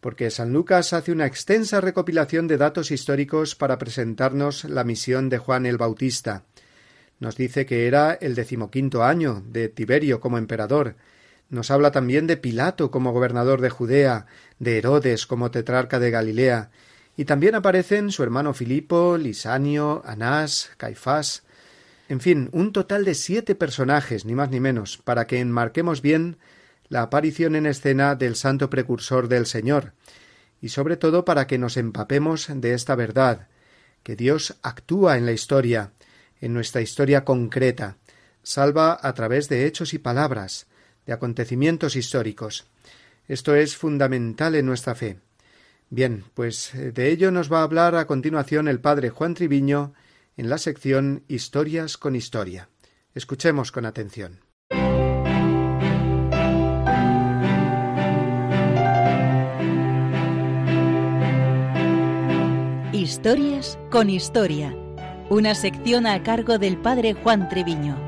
[0.00, 5.36] porque San Lucas hace una extensa recopilación de datos históricos para presentarnos la misión de
[5.36, 6.44] Juan el Bautista.
[7.20, 10.96] Nos dice que era el decimoquinto año de Tiberio como emperador,
[11.48, 14.26] nos habla también de Pilato como gobernador de Judea,
[14.58, 16.70] de Herodes como tetrarca de Galilea,
[17.16, 21.44] y también aparecen su hermano Filipo, Lisanio, Anás, Caifás,
[22.08, 26.38] en fin, un total de siete personajes, ni más ni menos, para que enmarquemos bien
[26.88, 29.92] la aparición en escena del santo precursor del Señor,
[30.60, 33.48] y sobre todo para que nos empapemos de esta verdad,
[34.02, 35.92] que Dios actúa en la historia,
[36.40, 37.96] en nuestra historia concreta,
[38.42, 40.68] salva a través de hechos y palabras,
[41.06, 42.66] de acontecimientos históricos.
[43.28, 45.18] Esto es fundamental en nuestra fe.
[45.88, 49.94] Bien, pues eh, de ello nos va a hablar a continuación el padre Juan Triviño
[50.36, 52.68] en la sección Historias con Historia.
[53.14, 54.40] Escuchemos con atención.
[62.92, 64.76] Historias con Historia.
[65.30, 68.05] Una sección a cargo del padre Juan Treviño.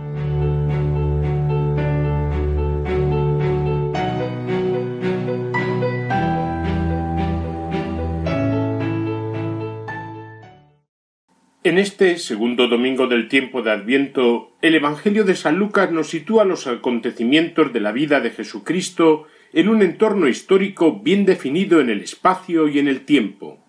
[11.69, 16.47] En este segundo domingo del tiempo de Adviento, el Evangelio de San Lucas nos sitúa
[16.47, 22.01] los acontecimientos de la vida de Jesucristo en un entorno histórico bien definido en el
[22.01, 23.63] espacio y en el tiempo.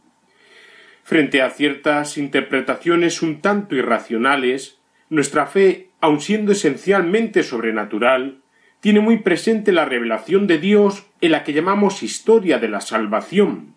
[1.03, 8.38] Frente a ciertas interpretaciones un tanto irracionales, nuestra fe, aun siendo esencialmente sobrenatural,
[8.79, 13.73] tiene muy presente la revelación de Dios en la que llamamos historia de la salvación.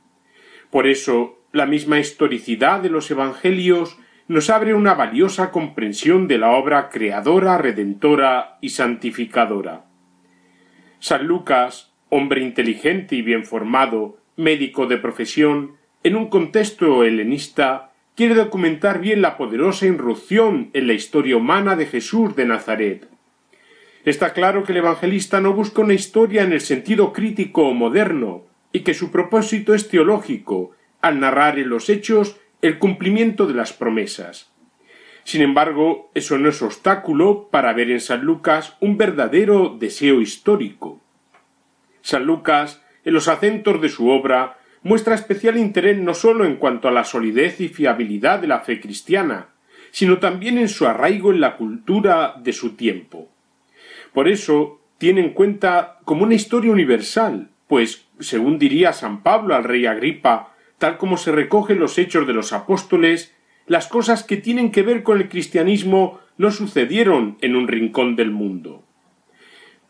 [0.70, 3.98] Por eso, la misma historicidad de los Evangelios
[4.33, 9.85] nos abre una valiosa comprensión de la obra creadora, redentora y santificadora.
[11.01, 18.35] San Lucas, hombre inteligente y bien formado, médico de profesión, en un contexto helenista, quiere
[18.35, 23.11] documentar bien la poderosa irrupción en la historia humana de Jesús de Nazaret.
[24.07, 28.46] Está claro que el evangelista no busca una historia en el sentido crítico o moderno,
[28.73, 30.71] y que su propósito es teológico,
[31.02, 34.50] al narrar en los hechos el cumplimiento de las promesas.
[35.25, 41.00] Sin embargo, eso no es obstáculo para ver en San Lucas un verdadero deseo histórico.
[42.02, 46.87] San Lucas, en los acentos de su obra, muestra especial interés no sólo en cuanto
[46.87, 49.48] a la solidez y fiabilidad de la fe cristiana,
[49.90, 53.29] sino también en su arraigo en la cultura de su tiempo.
[54.13, 59.65] Por eso tiene en cuenta como una historia universal, pues, según diría San Pablo al
[59.65, 60.52] rey Agripa
[60.83, 63.37] tal como se recogen los hechos de los apóstoles,
[63.68, 68.33] las cosas que tienen que ver con el cristianismo no sucedieron en un rincón del
[68.33, 68.83] mundo.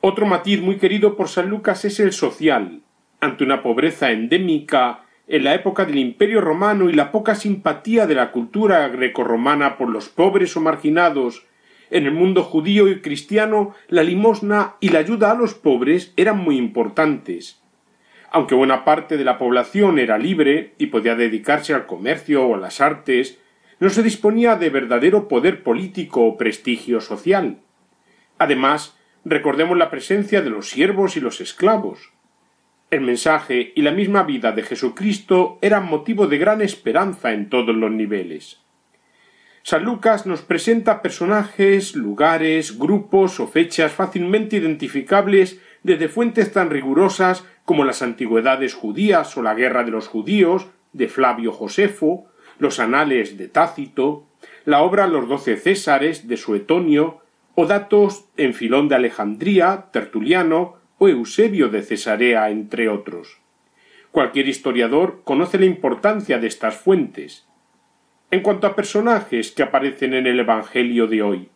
[0.02, 2.82] Otro matiz muy querido por San Lucas es el social.
[3.20, 8.14] Ante una pobreza endémica en la época del Imperio romano y la poca simpatía de
[8.14, 11.46] la cultura grecorromana por los pobres o marginados,
[11.88, 16.36] en el mundo judío y cristiano la limosna y la ayuda a los pobres eran
[16.36, 17.61] muy importantes
[18.32, 22.58] aunque buena parte de la población era libre y podía dedicarse al comercio o a
[22.58, 23.38] las artes,
[23.78, 27.58] no se disponía de verdadero poder político o prestigio social.
[28.38, 32.12] Además, recordemos la presencia de los siervos y los esclavos.
[32.90, 37.74] El mensaje y la misma vida de Jesucristo eran motivo de gran esperanza en todos
[37.74, 38.60] los niveles.
[39.62, 47.44] San Lucas nos presenta personajes, lugares, grupos o fechas fácilmente identificables desde fuentes tan rigurosas
[47.64, 52.26] como las antigüedades judías o la guerra de los judíos de Flavio Josefo,
[52.58, 54.26] los anales de Tácito,
[54.64, 57.20] la obra Los doce Césares de Suetonio,
[57.54, 63.40] o datos en Filón de Alejandría, Tertuliano o Eusebio de Cesarea, entre otros.
[64.10, 67.46] Cualquier historiador conoce la importancia de estas fuentes.
[68.30, 71.48] En cuanto a personajes que aparecen en el Evangelio de hoy,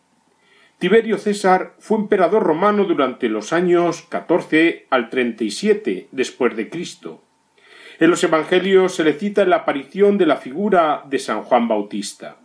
[0.79, 7.23] Tiberio César fue emperador romano durante los años 14 al 37 después de Cristo.
[7.99, 12.37] En los Evangelios se le cita la aparición de la figura de San Juan Bautista.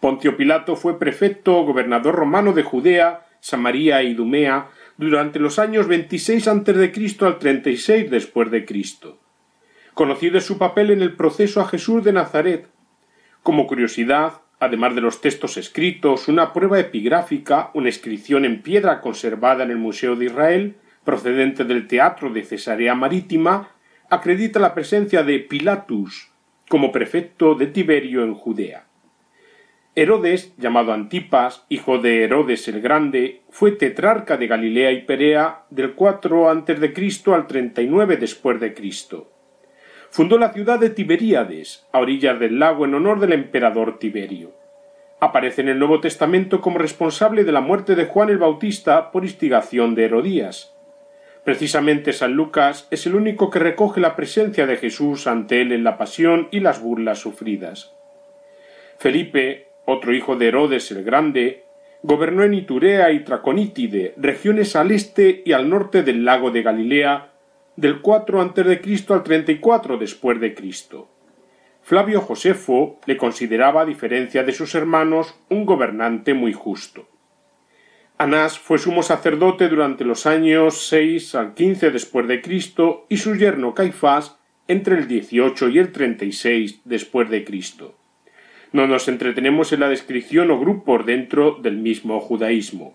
[0.00, 6.48] Poncio Pilato fue prefecto gobernador romano de Judea, Samaria y Idumea durante los años 26
[6.48, 9.18] antes de Cristo al 36 después de Cristo.
[9.92, 12.66] Conocido es su papel en el proceso a Jesús de Nazaret.
[13.42, 19.64] Como curiosidad, además de los textos escritos, una prueba epigráfica, una inscripción en piedra conservada
[19.64, 23.70] en el Museo de Israel, procedente del teatro de Cesarea Marítima,
[24.10, 26.30] acredita la presencia de Pilatus
[26.68, 28.86] como prefecto de Tiberio en Judea.
[29.94, 35.94] Herodes, llamado Antipas, hijo de Herodes el Grande, fue tetrarca de Galilea y Perea del
[35.94, 39.35] 4 antes de Cristo al 39 después de Cristo.
[40.16, 44.54] Fundó la ciudad de Tiberíades, a orillas del lago en honor del emperador Tiberio.
[45.20, 49.24] Aparece en el Nuevo Testamento como responsable de la muerte de Juan el Bautista por
[49.24, 50.74] instigación de Herodías.
[51.44, 55.84] Precisamente San Lucas es el único que recoge la presencia de Jesús ante él en
[55.84, 57.92] la pasión y las burlas sufridas.
[58.96, 61.64] Felipe, otro hijo de Herodes el Grande,
[62.00, 67.32] gobernó en Iturea y Traconítide, regiones al este y al norte del lago de Galilea,
[67.76, 71.10] del 4 antes de Cristo al 34 después de Cristo.
[71.82, 77.08] Flavio Josefo le consideraba, a diferencia de sus hermanos, un gobernante muy justo.
[78.18, 83.36] Anás fue sumo sacerdote durante los años 6 al 15 después de Cristo y su
[83.36, 87.96] yerno Caifás entre el 18 y el 36 después de Cristo.
[88.72, 92.94] No nos entretenemos en la descripción o grupos dentro del mismo judaísmo.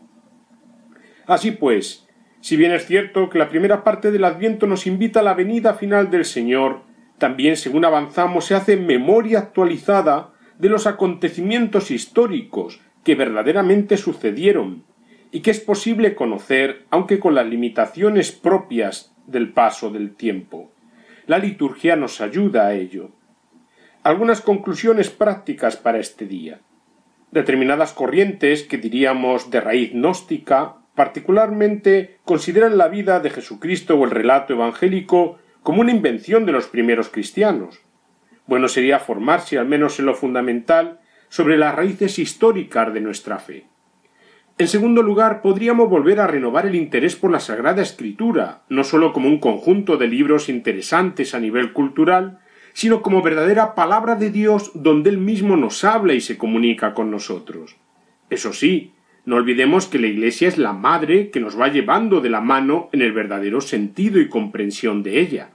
[1.28, 2.08] Así pues,
[2.42, 5.76] si bien es cierto que la primera parte del Adviento nos invita a la venida
[5.76, 6.82] final del Señor,
[7.18, 14.84] también según avanzamos se hace memoria actualizada de los acontecimientos históricos que verdaderamente sucedieron
[15.32, 20.72] y que es posible conocer aunque con las limitaciones propias del paso del tiempo.
[21.28, 23.12] La liturgia nos ayuda a ello
[24.04, 26.62] algunas conclusiones prácticas para este día.
[27.32, 34.12] Determinadas corrientes que diríamos de raíz gnóstica particularmente consideran la vida de Jesucristo o el
[34.12, 37.82] relato evangélico como una invención de los primeros cristianos.
[38.48, 43.68] Bueno sería formarse, al menos en lo fundamental, sobre las raíces históricas de nuestra fe.
[44.58, 49.14] En segundo lugar, podríamos volver a renovar el interés por la Sagrada Escritura, no sólo
[49.14, 52.40] como un conjunto de libros interesantes a nivel cultural,
[52.74, 57.10] sino como verdadera palabra de Dios donde Él mismo nos habla y se comunica con
[57.10, 57.78] nosotros.
[58.30, 58.94] Eso sí,
[59.24, 62.90] no olvidemos que la Iglesia es la madre que nos va llevando de la mano
[62.92, 65.52] en el verdadero sentido y comprensión de ella.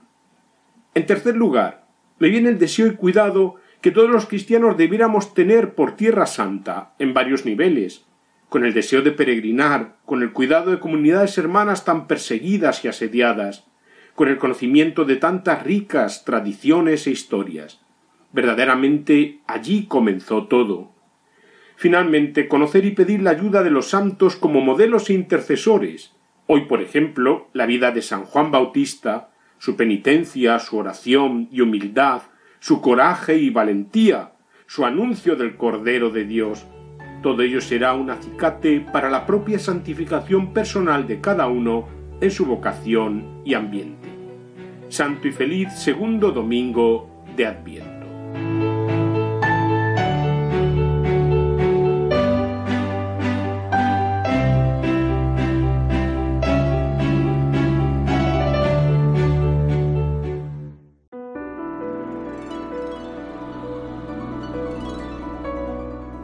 [0.93, 1.87] En tercer lugar,
[2.19, 6.93] me viene el deseo y cuidado que todos los cristianos debiéramos tener por Tierra Santa
[6.97, 8.05] en varios niveles,
[8.49, 13.67] con el deseo de peregrinar, con el cuidado de comunidades hermanas tan perseguidas y asediadas,
[14.15, 17.81] con el conocimiento de tantas ricas tradiciones e historias.
[18.31, 20.96] Verdaderamente allí comenzó todo.
[21.77, 26.13] Finalmente, conocer y pedir la ayuda de los santos como modelos e intercesores.
[26.45, 32.23] Hoy, por ejemplo, la vida de San Juan Bautista, su penitencia, su oración y humildad,
[32.59, 34.33] su coraje y valentía,
[34.65, 36.65] su anuncio del Cordero de Dios.
[37.23, 41.87] Todo ello será un acicate para la propia santificación personal de cada uno
[42.19, 44.17] en su vocación y ambiente
[44.89, 48.66] santo y feliz segundo domingo de Adviento.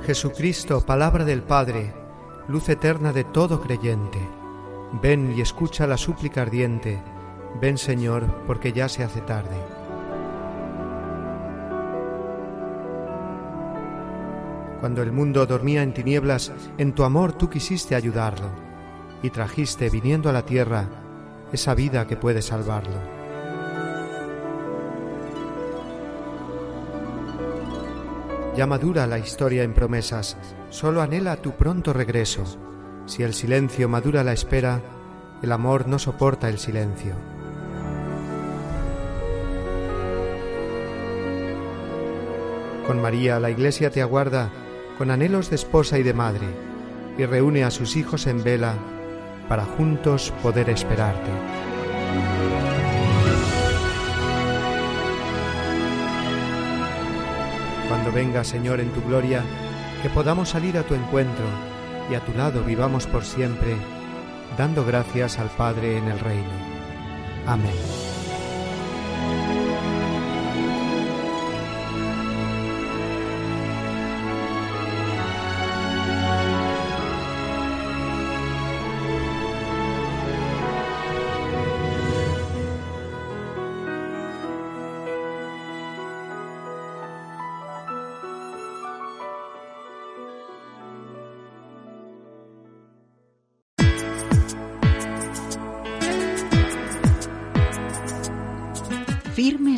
[0.06, 1.94] Jesucristo, palabra del Padre,
[2.48, 4.20] luz eterna de todo creyente,
[5.02, 7.02] ven y escucha la súplica ardiente
[7.62, 9.56] Ven Señor, porque ya se hace tarde.
[14.80, 18.50] Cuando el mundo dormía en tinieblas, en tu amor tú quisiste ayudarlo
[19.22, 20.90] y trajiste, viniendo a la tierra,
[21.54, 23.13] esa vida que puede salvarlo.
[28.56, 30.38] Ya madura la historia en promesas,
[30.70, 32.44] solo anhela tu pronto regreso.
[33.08, 34.80] Si el silencio madura la espera,
[35.42, 37.16] el amor no soporta el silencio.
[42.86, 44.52] Con María la Iglesia te aguarda
[45.00, 46.46] con anhelos de esposa y de madre,
[47.18, 48.76] y reúne a sus hijos en vela
[49.50, 51.32] para juntos poder esperarte.
[57.94, 59.44] Cuando venga, Señor, en tu gloria,
[60.02, 61.46] que podamos salir a tu encuentro
[62.10, 63.76] y a tu lado vivamos por siempre,
[64.58, 66.50] dando gracias al Padre en el reino.
[67.46, 67.93] Amén.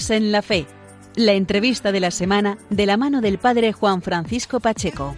[0.10, 0.68] En la Fe.
[1.16, 5.16] La entrevista de la semana de la mano del Padre Juan Francisco Pacheco.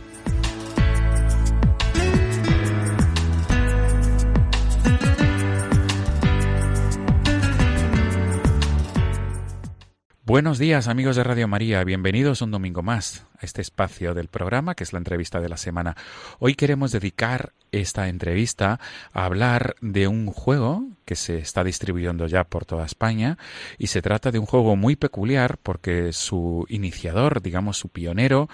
[10.24, 14.84] Buenos días amigos de Radio María, bienvenidos un domingo más este espacio del programa que
[14.84, 15.96] es la entrevista de la semana.
[16.40, 18.80] Hoy queremos dedicar esta entrevista
[19.14, 23.38] a hablar de un juego que se está distribuyendo ya por toda España
[23.78, 28.50] y se trata de un juego muy peculiar porque su iniciador, digamos su pionero,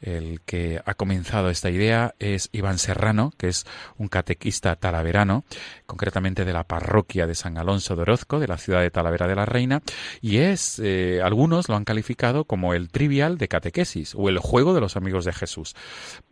[0.00, 3.66] el que ha comenzado esta idea es Iván Serrano, que es
[3.98, 5.44] un catequista talaverano,
[5.86, 9.34] concretamente de la parroquia de San Alonso de Orozco, de la ciudad de Talavera de
[9.34, 9.82] la Reina,
[10.20, 14.80] y es, eh, algunos lo han calificado como el trivial de catequesis el juego de
[14.80, 15.74] los amigos de Jesús.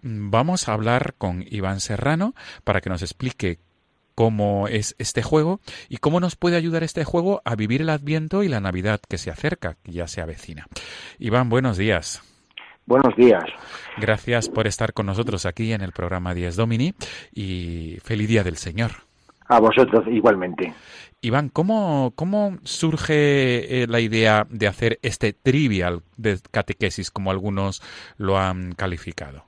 [0.03, 2.34] Vamos a hablar con Iván Serrano
[2.64, 3.59] para que nos explique
[4.14, 8.42] cómo es este juego y cómo nos puede ayudar este juego a vivir el Adviento
[8.42, 10.66] y la Navidad que se acerca, que ya se avecina.
[11.18, 12.22] Iván, buenos días.
[12.86, 13.45] Buenos días.
[13.97, 16.95] Gracias por estar con nosotros aquí en el programa Diez Domini
[17.32, 18.92] y feliz día del Señor.
[19.49, 20.74] A vosotros igualmente.
[21.25, 27.81] Iván, ¿cómo, cómo surge eh, la idea de hacer este trivial de catequesis, como algunos
[28.18, 29.45] lo han calificado?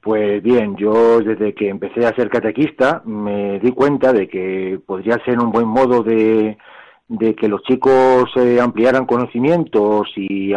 [0.00, 5.16] Pues bien, yo desde que empecé a ser catequista me di cuenta de que podría
[5.24, 6.58] ser un buen modo de,
[7.08, 10.52] que los chicos eh, ampliaran conocimientos y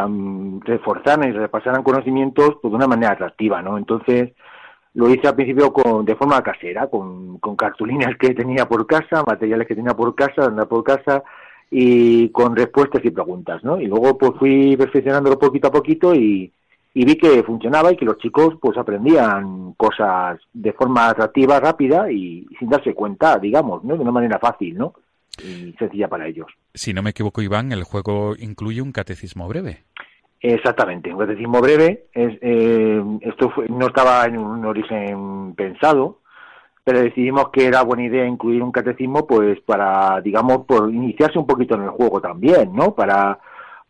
[0.65, 3.77] reforzaran y repasaran conocimientos pues, de una manera atractiva, ¿no?
[3.77, 4.31] Entonces
[4.97, 9.67] lo hice al principio con, de forma casera, con, cartulinas que tenía por casa, materiales
[9.67, 11.23] que tenía por casa, andar por casa
[11.69, 13.79] y con respuestas y preguntas, ¿no?
[13.79, 16.51] Y luego pues fui perfeccionándolo poquito a poquito y,
[16.95, 22.11] y vi que funcionaba y que los chicos pues aprendían cosas de forma atractiva, rápida
[22.11, 23.95] y sin darse cuenta, digamos, ¿no?
[23.95, 24.95] De una manera fácil, ¿no?
[25.37, 26.47] Y sencilla para ellos.
[26.73, 29.83] Si no me equivoco, Iván, el juego incluye un catecismo breve.
[30.39, 32.07] Exactamente, un catecismo breve.
[32.13, 36.19] Es, eh, esto no estaba en un origen pensado,
[36.83, 41.47] pero decidimos que era buena idea incluir un catecismo, pues para, digamos, por iniciarse un
[41.47, 42.93] poquito en el juego también, ¿no?
[42.93, 43.39] Para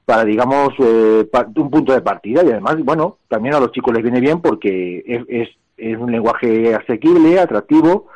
[0.07, 4.03] para, digamos, eh, un punto de partida y además, bueno, también a los chicos les
[4.03, 8.07] viene bien porque es, es, un lenguaje asequible, atractivo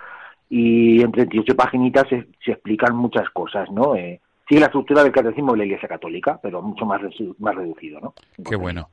[0.50, 3.94] y en 38 paginitas se, se explican muchas cosas, ¿no?
[3.96, 7.02] Eh, sigue la estructura del catecismo de la Iglesia Católica, pero mucho más,
[7.40, 8.14] más reducido, ¿no?
[8.48, 8.90] Qué bueno.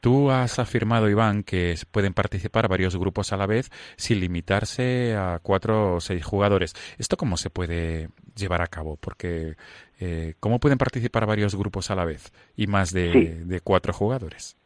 [0.00, 5.38] Tú has afirmado, Iván, que pueden participar varios grupos a la vez sin limitarse a
[5.42, 6.74] cuatro o seis jugadores.
[6.98, 8.96] ¿Esto cómo se puede llevar a cabo?
[8.96, 9.56] Porque
[10.04, 14.58] eh, ¿Cómo pueden participar varios grupos a la vez y más de, cuatro jugadores?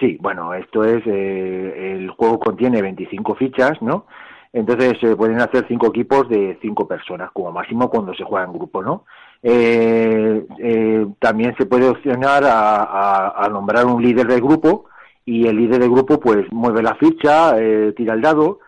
[0.00, 4.06] Sí, bueno, esto es, eh, el juego contiene 25 fichas, ¿no?
[4.50, 8.54] Entonces se pueden hacer cinco equipos de cinco personas como máximo cuando se juega en
[8.54, 9.04] grupo, ¿no?
[9.42, 14.86] Eh, también se puede opcionar a, nombrar un líder del grupo
[15.24, 17.56] y el líder del grupo pues mueve la ficha,
[17.96, 18.60] tira el dado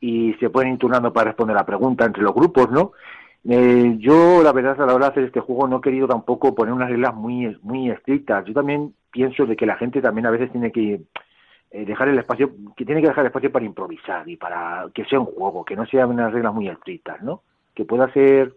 [0.00, 2.92] y se pueden ir turnando para responder la pregunta entre los grupos, ¿no?
[3.48, 6.54] Eh, yo, la verdad, a la hora de hacer este juego no he querido tampoco
[6.54, 8.44] poner unas reglas muy, muy estrictas.
[8.44, 11.00] Yo también pienso de que la gente también a veces tiene que
[11.70, 15.04] eh, dejar el espacio, que tiene que dejar el espacio para improvisar y para que
[15.04, 17.42] sea un juego, que no sean unas reglas muy estrictas, ¿no?
[17.74, 18.54] Que pueda ser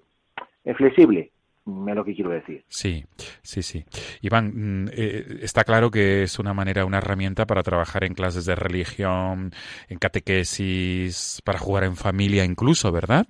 [0.65, 1.31] eh, flexible.
[1.65, 2.63] Es lo que quiero decir.
[2.67, 3.05] Sí,
[3.41, 3.85] sí, sí.
[4.21, 8.45] Iván, mm, eh, está claro que es una manera, una herramienta para trabajar en clases
[8.45, 9.51] de religión,
[9.87, 13.25] en catequesis, para jugar en familia incluso, ¿verdad?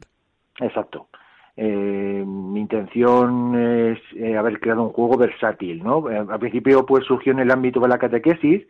[0.59, 1.09] Exacto.
[1.55, 6.07] Eh, mi intención es eh, haber creado un juego versátil, ¿no?
[6.07, 8.63] al principio pues surgió en el ámbito de la catequesis,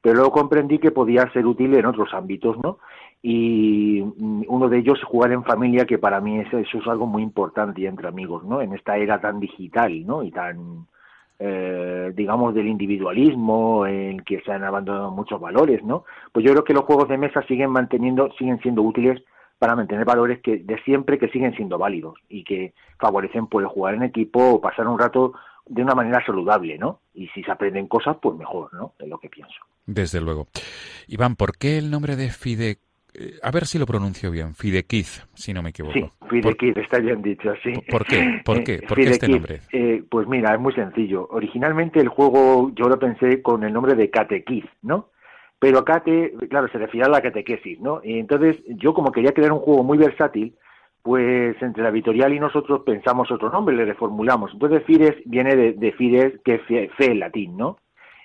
[0.00, 2.78] pero luego comprendí que podía ser útil en otros ámbitos, ¿no?
[3.22, 7.06] Y mm, uno de ellos es jugar en familia, que para mí eso, es algo
[7.06, 8.60] muy importante entre amigos, ¿no?
[8.60, 10.22] En esta era tan digital, ¿no?
[10.22, 10.86] Y tan,
[11.38, 16.04] eh, digamos, del individualismo, en que se han abandonado muchos valores, ¿no?
[16.32, 19.22] Pues yo creo que los juegos de mesa siguen manteniendo, siguen siendo útiles
[19.58, 23.94] para mantener valores que de siempre que siguen siendo válidos y que favorecen pues jugar
[23.94, 25.32] en equipo o pasar un rato
[25.66, 27.00] de una manera saludable, ¿no?
[27.12, 28.94] Y si se aprenden cosas, pues mejor, ¿no?
[28.98, 29.56] Es lo que pienso.
[29.84, 30.46] Desde luego.
[31.08, 32.78] Iván, ¿por qué el nombre de Fide...
[33.20, 35.92] Eh, a ver si lo pronuncio bien, Fidequiz, si no me equivoco.
[35.92, 37.72] Sí, Fidequiz, está bien dicho, sí.
[37.90, 38.40] ¿Por qué?
[38.44, 38.80] ¿Por qué?
[38.86, 39.60] ¿Por qué este nombre?
[39.72, 41.26] Eh, pues mira, es muy sencillo.
[41.30, 45.10] Originalmente el juego yo lo pensé con el nombre de Catequiz, ¿no?
[45.58, 48.00] Pero cate, claro, se refiere a la catequesis, ¿no?
[48.04, 50.54] Y entonces yo como quería crear un juego muy versátil,
[51.02, 54.52] pues entre la editorial y nosotros pensamos otro nombre, le reformulamos.
[54.52, 57.78] Entonces Fides viene de, de Fides, que es fe, en latín, ¿no?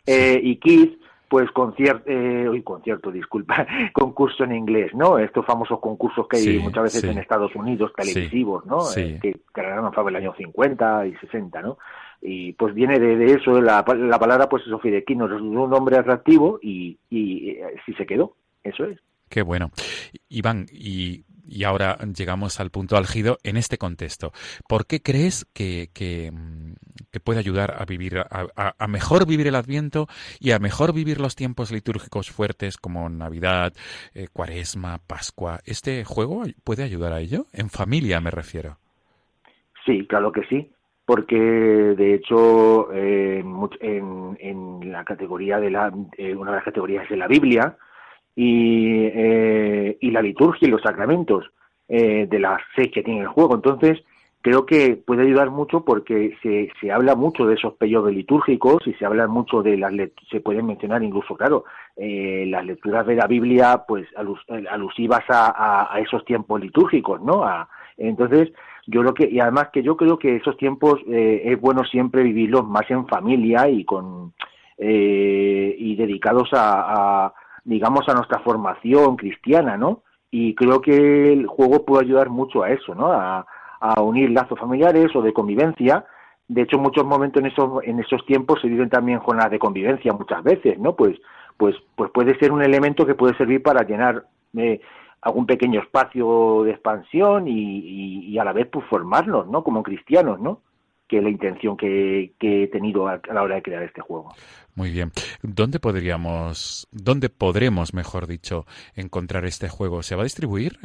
[0.06, 0.92] Eh, y Kiz
[1.34, 5.18] pues concierto, eh, concierto, disculpa, concurso en inglés, ¿no?
[5.18, 8.82] Estos famosos concursos que hay muchas veces en Estados Unidos, televisivos, ¿no?
[8.96, 11.80] Eh, que crearon a el año 50 y 60, ¿no?
[12.22, 16.60] Y pues viene de, eso, la, la, palabra pues eso, fidequino, es un nombre atractivo
[16.62, 19.00] y, y, y eh, sí se quedó, eso es.
[19.28, 19.72] Qué bueno.
[20.30, 24.32] Iván, y y ahora llegamos al punto álgido en este contexto.
[24.68, 26.74] ¿Por qué crees que, que, mm,
[27.24, 30.08] puede ayudar a vivir, a, mejor vivir el Adviento
[30.40, 33.74] y a mejor vivir los tiempos litúrgicos fuertes como Navidad,
[34.14, 35.60] eh, Cuaresma, Pascua?
[35.66, 37.46] ¿Este juego puede ayudar a ello?
[37.54, 38.78] En familia me refiero.
[39.86, 40.70] Sí, claro que sí
[41.06, 47.18] porque de hecho en, en, la categoría de la eh, una de las categorías de
[47.18, 47.78] la Biblia
[48.36, 51.46] y, eh, y la liturgia y los sacramentos
[51.88, 53.56] eh, de la fe que tiene el juego.
[53.56, 54.04] Entonces,
[54.44, 58.94] creo que puede ayudar mucho porque se, se habla mucho de esos periodos litúrgicos y
[58.94, 59.94] se habla mucho de las
[60.30, 61.64] se pueden mencionar incluso claro
[61.96, 64.06] eh, las lecturas de la Biblia pues
[64.70, 68.52] alusivas a, a, esos tiempos litúrgicos no a, entonces
[68.86, 72.22] yo creo que y además que yo creo que esos tiempos eh, es bueno siempre
[72.22, 74.34] vivirlos más en familia y con
[74.78, 80.04] eh, y dedicados a, a digamos, a nuestra formación cristiana, ¿no?
[80.32, 83.12] Y creo que el juego puede ayudar mucho a eso, ¿no?
[83.12, 83.46] A,
[84.02, 86.06] unir lazos familiares o de convivencia.
[86.48, 90.14] De hecho, muchos momentos en esos, en esos tiempos se viven también jornadas de convivencia
[90.14, 90.96] muchas veces, ¿no?
[90.96, 91.18] Pues,
[91.58, 94.80] pues, pues puede ser un elemento que puede servir para llenar eh,
[95.22, 99.66] algún pequeño espacio de expansión y, y, a la vez pues formarnos, ¿no?
[99.66, 100.62] Como cristianos, ¿no?
[101.14, 104.34] Que la intención que, que he tenido a la hora de crear este juego.
[104.76, 105.12] Muy bien.
[105.44, 110.02] ¿Dónde podríamos, dónde podremos, mejor dicho, encontrar este juego?
[110.02, 110.80] ¿Se va a distribuir?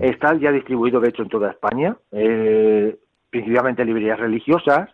[0.00, 2.96] Está ya distribuido, de hecho, en toda España, eh,
[3.28, 4.88] principalmente en librerías religiosas,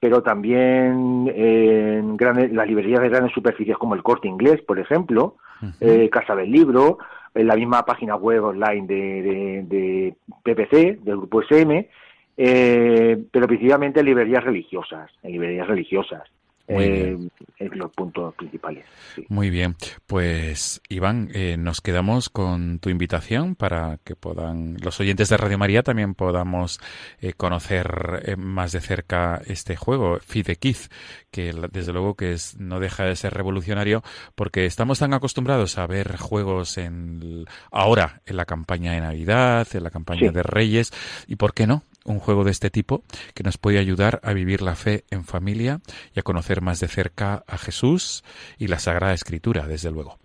[0.00, 5.36] pero también en grandes, las librerías de grandes superficies como el Corte Inglés, por ejemplo,
[5.80, 6.98] eh, Casa del Libro,
[7.32, 11.88] en la misma página web online de, de, PPC, del Grupo SM,
[12.36, 16.22] eh, pero principalmente en librerías religiosas, en librerías religiosas
[16.66, 17.18] eh,
[17.58, 18.84] los puntos principales.
[19.28, 19.76] Muy bien,
[20.06, 25.58] pues Iván, eh, nos quedamos con tu invitación para que puedan los oyentes de Radio
[25.58, 26.80] María también podamos
[27.20, 30.88] eh, conocer eh, más de cerca este juego, Fidequiz,
[31.30, 34.02] que desde luego que es, no deja de ser revolucionario
[34.34, 39.82] porque estamos tan acostumbrados a ver juegos en ahora en la campaña de Navidad, en
[39.82, 40.92] la campaña de Reyes
[41.26, 43.02] y por qué no un juego de este tipo
[43.34, 45.80] que nos puede ayudar a vivir la fe en familia
[46.14, 48.24] y a conocer más de cerca a Jesús
[48.58, 50.18] y la Sagrada Escritura, desde luego.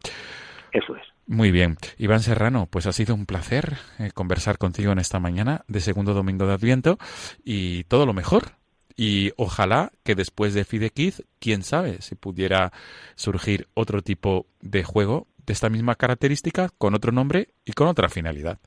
[0.71, 1.03] Eso es.
[1.29, 1.77] Muy bien.
[1.99, 6.15] Iván Serrano, pues ha sido un placer eh, conversar contigo en esta mañana de segundo
[6.15, 6.97] domingo de Adviento
[7.43, 8.53] y todo lo mejor.
[8.95, 12.73] Y ojalá que después de Fidequiz, quién sabe, si pudiera
[13.15, 18.09] surgir otro tipo de juego de esta misma característica, con otro nombre y con otra
[18.09, 18.59] finalidad.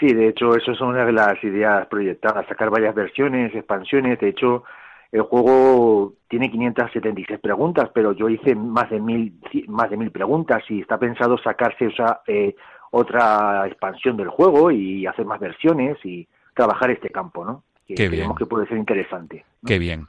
[0.00, 4.18] Sí, de hecho, eso es una de las ideas proyectadas, sacar varias versiones, expansiones.
[4.18, 4.64] De hecho,
[5.12, 9.38] el juego tiene 576 preguntas, pero yo hice más de mil,
[9.68, 11.92] más de mil preguntas y está pensado sacarse
[12.26, 12.56] eh,
[12.92, 17.64] otra expansión del juego y hacer más versiones y trabajar este campo, ¿no?
[17.86, 18.34] Que Qué bien.
[18.36, 19.44] que puede ser interesante.
[19.66, 20.06] Qué bien.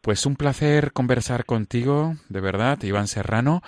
[0.00, 3.62] Pues un placer conversar contigo, de verdad, Iván Serrano,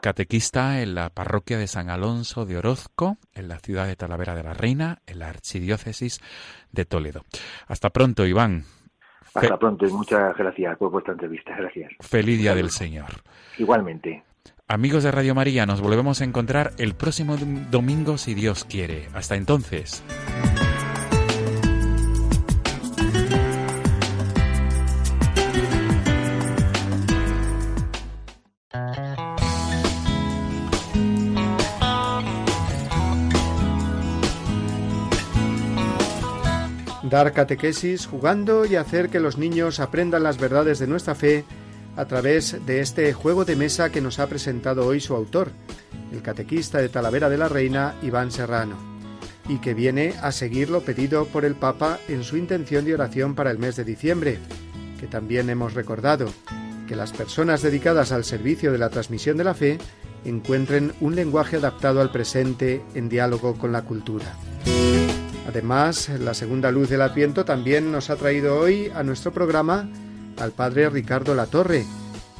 [0.00, 4.44] catequista en la parroquia de San Alonso de Orozco, en la ciudad de Talavera de
[4.44, 6.20] la Reina, en la archidiócesis
[6.70, 7.24] de Toledo.
[7.66, 8.64] Hasta pronto, Iván.
[9.34, 11.54] Hasta pronto y muchas gracias por vuestra entrevista.
[11.56, 11.92] Gracias.
[12.00, 13.22] Feliz Día del Señor.
[13.58, 14.22] Igualmente.
[14.68, 17.36] Amigos de Radio María, nos volvemos a encontrar el próximo
[17.70, 19.08] domingo si Dios quiere.
[19.14, 20.02] Hasta entonces.
[37.08, 41.44] Dar catequesis jugando y hacer que los niños aprendan las verdades de nuestra fe
[41.96, 45.50] a través de este juego de mesa que nos ha presentado hoy su autor,
[46.12, 48.76] el catequista de Talavera de la Reina, Iván Serrano,
[49.48, 53.34] y que viene a seguir lo pedido por el Papa en su intención de oración
[53.34, 54.38] para el mes de diciembre,
[55.00, 56.26] que también hemos recordado,
[56.86, 59.78] que las personas dedicadas al servicio de la transmisión de la fe
[60.24, 64.36] encuentren un lenguaje adaptado al presente en diálogo con la cultura.
[65.46, 69.88] Además, la segunda luz del Adviento también nos ha traído hoy a nuestro programa
[70.38, 71.84] al padre Ricardo Latorre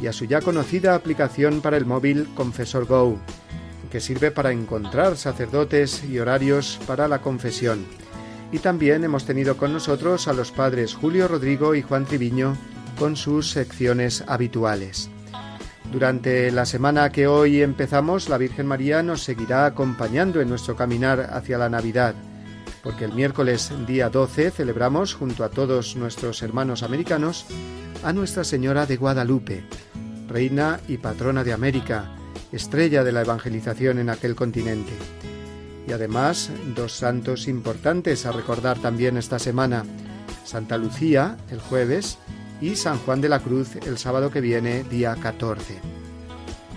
[0.01, 3.19] y a su ya conocida aplicación para el móvil Confesor Go,
[3.91, 7.87] que sirve para encontrar sacerdotes y horarios para la confesión.
[8.51, 12.57] Y también hemos tenido con nosotros a los padres Julio Rodrigo y Juan Triviño
[12.99, 15.11] con sus secciones habituales.
[15.93, 21.31] Durante la semana que hoy empezamos, la Virgen María nos seguirá acompañando en nuestro caminar
[21.33, 22.17] hacia la Navidad
[22.87, 27.45] porque el miércoles día 12 celebramos junto a todos nuestros hermanos americanos
[28.05, 29.65] a Nuestra Señora de Guadalupe,
[30.29, 32.13] reina y patrona de América,
[32.53, 34.93] estrella de la evangelización en aquel continente.
[35.89, 39.85] Y además, dos santos importantes a recordar también esta semana,
[40.45, 42.19] Santa Lucía el jueves
[42.61, 46.06] y San Juan de la Cruz el sábado que viene, día 14.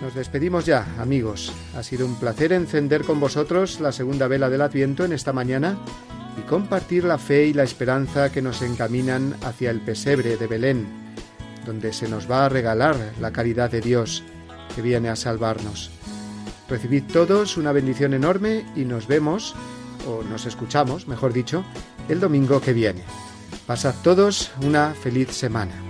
[0.00, 1.52] Nos despedimos ya, amigos.
[1.76, 5.76] Ha sido un placer encender con vosotros la segunda vela del Adviento en esta mañana
[6.38, 10.86] y compartir la fe y la esperanza que nos encaminan hacia el pesebre de Belén,
[11.66, 14.22] donde se nos va a regalar la caridad de Dios
[14.74, 15.90] que viene a salvarnos.
[16.68, 19.54] Recibid todos una bendición enorme y nos vemos,
[20.06, 21.62] o nos escuchamos, mejor dicho,
[22.08, 23.02] el domingo que viene.
[23.66, 25.89] Pasad todos una feliz semana.